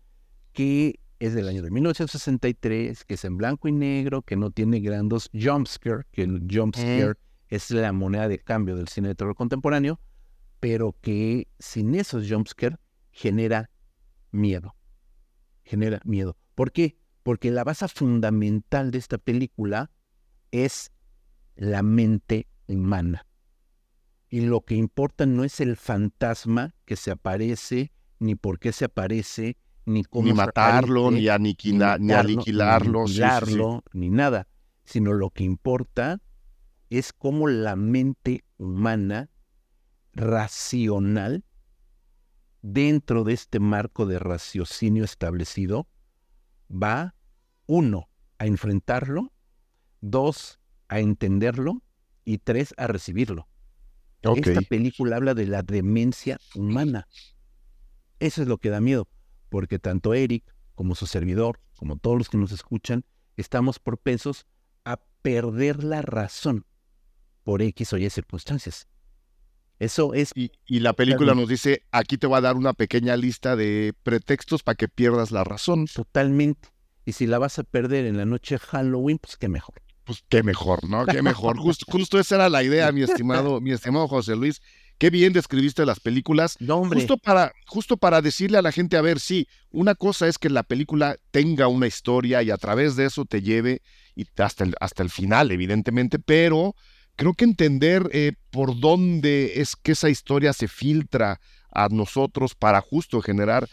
[0.52, 4.80] que es del año de 1963, que es en blanco y negro, que no tiene
[4.80, 7.16] grandes jumpscare, que el jumpscare
[7.48, 10.00] es la moneda de cambio del cine de terror contemporáneo,
[10.60, 12.78] pero que sin esos jumpscare
[13.12, 13.70] genera
[14.32, 14.76] miedo.
[15.64, 16.38] Genera miedo.
[16.56, 16.98] ¿Por qué?
[17.24, 19.92] Porque la base fundamental de esta película
[20.52, 20.92] es
[21.56, 23.26] la mente humana
[24.32, 28.86] y lo que importa no es el fantasma que se aparece, ni por qué se
[28.86, 33.06] aparece, ni cómo ni matarlo, ni, aniquilarlo, ni, aniquilarlo,
[33.94, 34.48] ni, nada,
[34.86, 36.22] sino lo que importa
[36.90, 39.30] es cómo la mente humana
[40.14, 41.46] racional,
[42.62, 45.88] dentro de este marco de raciocinio establecido,
[46.70, 47.16] va,
[47.66, 49.32] uno, a enfrentarlo,
[50.02, 50.60] dos,
[50.90, 51.82] a entenderlo
[52.26, 53.48] y tres, a recibirlo.
[54.22, 57.08] Esta película habla de la demencia humana.
[58.20, 59.08] Eso es lo que da miedo,
[59.52, 60.46] porque tanto Eric
[60.76, 63.04] como su servidor, como todos los que nos escuchan,
[63.36, 64.48] estamos propensos
[64.86, 66.66] a perder la razón
[67.44, 68.88] por X o Y circunstancias.
[69.78, 70.32] Eso es...
[70.36, 74.64] Y, la película nos dice, aquí te va a dar una pequeña lista de pretextos
[74.64, 75.86] para que pierdas la razón.
[75.94, 76.70] Totalmente.
[77.04, 80.24] Y si la vas a perder en la noche de Halloween, pues qué mejor pues
[80.28, 81.06] qué mejor, ¿no?
[81.06, 81.58] Qué mejor.
[81.88, 84.62] Justo, esa era la idea, mi estimado, mi estimado José Luis.
[85.02, 86.58] Qué bien describiste las películas.
[86.60, 90.38] No, Justo para, justo para decirle a la gente, a ver, sí, una cosa es
[90.38, 93.82] que la película tenga una historia y a través de eso te lleve
[94.16, 96.76] y hasta el, hasta el final, evidentemente, pero
[97.16, 101.42] creo que entender eh, por dónde es que esa historia se filtra
[101.72, 103.68] a nosotros para justo generar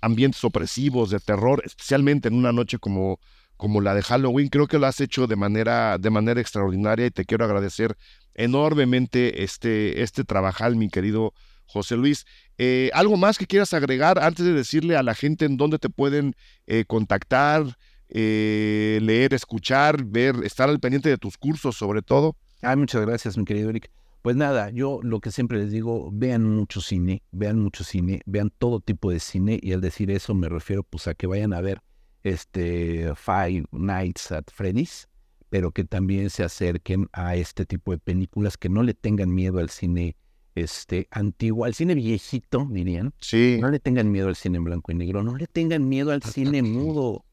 [0.00, 3.20] ambientes opresivos de terror, especialmente en una noche como,
[3.56, 4.48] como la de Halloween.
[4.48, 7.96] Creo que lo has hecho de manera, de manera extraordinaria y te quiero agradecer
[8.34, 11.32] enormemente este, este trabajar, mi querido
[11.66, 12.24] José Luis.
[12.58, 15.90] Eh, ¿Algo más que quieras agregar antes de decirle a la gente en dónde te
[15.90, 16.34] pueden
[16.66, 17.76] eh, contactar,
[18.08, 22.36] eh, leer, escuchar, ver, estar al pendiente de tus cursos sobre todo?
[22.62, 23.90] Ah, muchas gracias, mi querido Eric.
[24.22, 28.50] Pues nada, yo lo que siempre les digo, vean mucho cine, vean mucho cine, vean
[28.58, 31.60] todo tipo de cine y al decir eso me refiero pues a que vayan a
[31.60, 31.80] ver
[32.26, 35.08] este, Five Nights at Freddy's,
[35.48, 39.58] pero que también se acerquen a este tipo de películas, que no le tengan miedo
[39.60, 40.16] al cine
[40.56, 43.14] este, antiguo, al cine viejito, dirían.
[43.20, 43.58] Sí.
[43.60, 46.22] No le tengan miedo al cine en blanco y negro, no le tengan miedo al
[46.24, 47.24] cine mudo,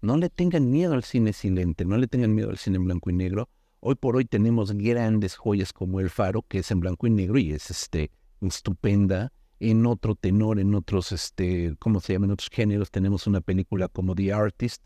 [0.00, 3.10] no le tengan miedo al cine silente, no le tengan miedo al cine en blanco
[3.10, 3.50] y negro.
[3.80, 7.38] Hoy por hoy tenemos grandes joyas como El Faro, que es en blanco y negro
[7.38, 8.10] y es este,
[8.40, 9.30] estupenda
[9.62, 12.26] en otro tenor, en otros, este, ¿cómo se llama?
[12.26, 14.82] En otros géneros tenemos una película como The Artist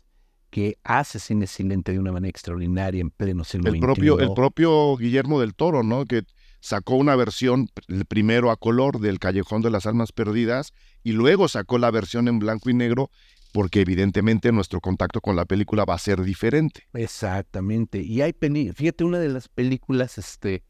[0.51, 4.95] que hace cine silente de una manera extraordinaria en pleno siglo el propio, el propio
[4.95, 6.05] Guillermo del Toro, ¿no?
[6.05, 6.21] Que
[6.59, 7.69] sacó una versión
[8.07, 10.73] primero a color del Callejón de las Almas Perdidas
[11.03, 13.09] y luego sacó la versión en blanco y negro
[13.51, 16.87] porque evidentemente nuestro contacto con la película va a ser diferente.
[16.93, 18.01] Exactamente.
[18.01, 18.33] Y hay
[18.75, 20.63] fíjate una de las películas este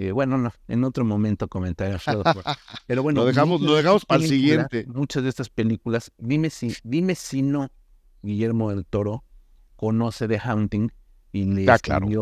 [0.00, 1.96] eh, bueno, no, en otro momento comentaré.
[2.86, 4.86] Pero bueno, lo dejamos, lo dejamos para el siguiente.
[4.86, 7.68] Muchas de estas películas, dime si, dime si no
[8.22, 9.24] Guillermo del Toro
[9.74, 10.92] conoce The Hunting
[11.32, 11.78] y le ah,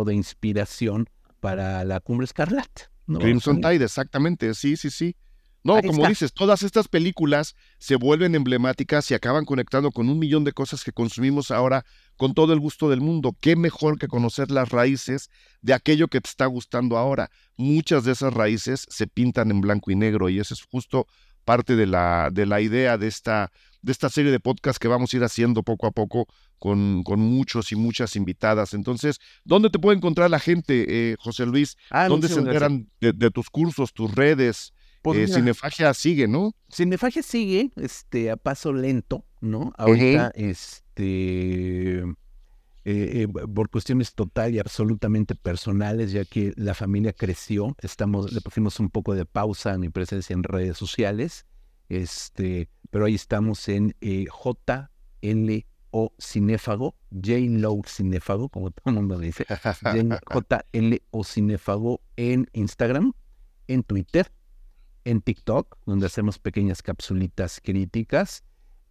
[0.07, 1.07] de inspiración
[1.41, 2.91] para la Cumbre Escarlata.
[3.07, 5.15] Crimson Tide, exactamente, sí, sí, sí.
[5.67, 10.45] No, como dices, todas estas películas se vuelven emblemáticas y acaban conectando con un millón
[10.45, 11.85] de cosas que consumimos ahora
[12.17, 13.37] con todo el gusto del mundo.
[13.41, 15.29] ¿Qué mejor que conocer las raíces
[15.63, 17.31] de aquello que te está gustando ahora?
[17.57, 21.09] Muchas de esas raíces se pintan en blanco y negro y eso es justo
[21.45, 23.51] parte de la, de la idea de esta,
[23.83, 26.29] de esta serie de podcasts que vamos a ir haciendo poco a poco
[26.61, 28.73] con, con muchos y muchas invitadas.
[28.73, 31.77] Entonces, ¿dónde te puede encontrar la gente, eh, José Luis?
[31.91, 34.73] Ah, ¿Dónde se enteran de tus cursos, tus redes?
[35.13, 36.53] Pues eh, Cinefagia sigue, ¿no?
[36.69, 39.73] Cinefagia sigue, este, a paso lento, ¿no?
[39.79, 42.05] Ahorita, este, eh,
[42.85, 48.81] eh, por cuestiones total y absolutamente personales, ya que la familia creció, estamos, le pusimos
[48.81, 51.47] un poco de pausa a mi presencia en redes sociales,
[51.89, 54.89] este, pero ahí estamos en JLO
[56.21, 59.47] Cinéfago, J-Low Cinéfago, como todo el mundo dice,
[60.33, 63.13] JLO Cinéfago en Instagram,
[63.69, 64.33] en Twitter
[65.07, 68.43] en TikTok, donde hacemos pequeñas capsulitas críticas,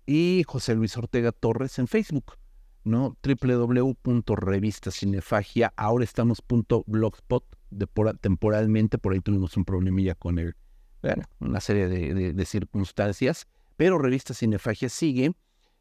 [0.05, 2.37] y José Luis Ortega Torres en Facebook,
[2.85, 3.17] ¿no?
[3.21, 6.41] www.revistasinefagia, ahora estamos
[6.87, 7.85] .blogspot, de
[8.21, 10.55] temporalmente, por ahí tuvimos un problemilla con el,
[11.01, 13.45] bueno, una serie de, circunstancias,
[13.75, 15.33] pero Revista Cinefagia sigue.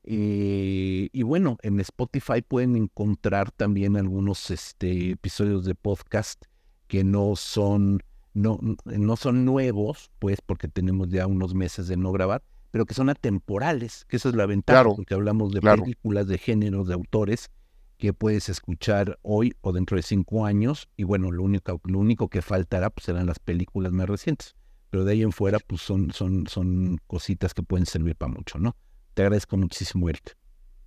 [0.03, 6.47] Eh, y bueno, en Spotify pueden encontrar también algunos este, episodios de podcast
[6.89, 8.03] que no son,
[8.35, 12.95] no, no son nuevos, pues porque tenemos ya unos meses de no grabar, pero que
[12.95, 17.51] son atemporales, que esa es la ventaja, porque hablamos de películas, de géneros, de autores
[17.97, 22.29] que puedes escuchar hoy o dentro de cinco años, y bueno, lo único, lo único
[22.29, 24.57] que faltará pues, serán las películas más recientes,
[24.91, 28.59] pero de ahí en fuera pues son, son, son cositas que pueden servir para mucho,
[28.59, 28.77] ¿no?
[29.15, 30.37] Te agradezco muchísimo, Eric.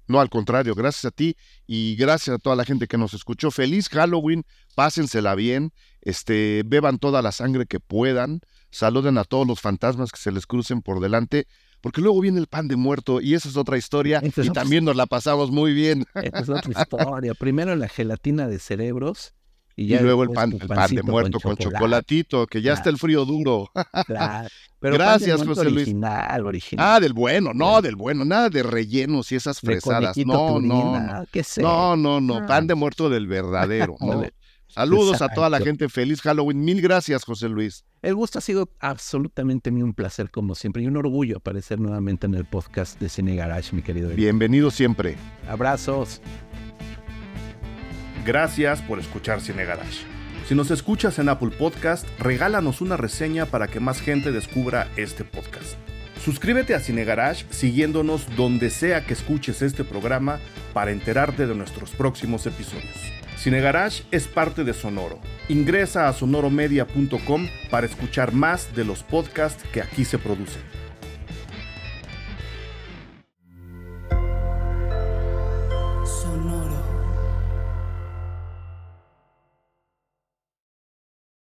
[0.08, 1.36] No, al contrario, gracias a ti
[1.66, 3.52] y gracias a toda la gente que nos escuchó.
[3.52, 5.74] Feliz Halloween, pásensela bien,
[6.08, 8.39] este, beban toda la sangre que puedan,
[8.72, 11.47] saluden a todos los fantasmas que se les crucen por delante
[11.82, 14.95] porque luego viene el pan de muerto y esa es otra historia y también nos
[14.95, 16.05] la pasamos muy bien.
[16.16, 17.34] Esa es otra historia.
[17.36, 19.36] Primero la gelatina de cerebros
[19.76, 23.26] y, luego el pan, el pan de muerto con, chocolatito, que ya está el frío
[23.26, 23.70] duro.
[24.82, 25.88] Gracias, José Luis.
[25.88, 26.43] Original,
[26.78, 30.18] Ah, del bueno, no, del bueno, nada de rellenos y esas fresadas.
[30.18, 31.26] No, no, no.
[31.58, 33.95] No, no, no, pan de muerto del verdadero.
[34.01, 34.24] ¿no?
[34.78, 35.89] Saludos a toda la gente.
[35.89, 36.63] Feliz Halloween.
[36.63, 37.84] Mil gracias, José Luis.
[38.03, 42.28] El gusto ha sido absolutamente mío, un placer como siempre y un orgullo aparecer nuevamente
[42.28, 44.11] en el podcast de Cine Garage, mi querido.
[44.11, 45.17] Bienvenido siempre.
[45.49, 46.21] Abrazos.
[48.23, 50.05] Gracias por escuchar Cine Garage.
[50.47, 55.23] Si nos escuchas en Apple Podcast, regálanos una reseña para que más gente descubra este
[55.23, 55.73] podcast.
[56.23, 60.39] Suscríbete a Cine Garage siguiéndonos donde sea que escuches este programa
[60.73, 63.16] para enterarte de nuestros próximos episodios.
[63.38, 65.20] Cine Garage es parte de Sonoro.
[65.48, 70.62] Ingresa a sonoromedia.com para escuchar más de los podcasts que aquí se producen.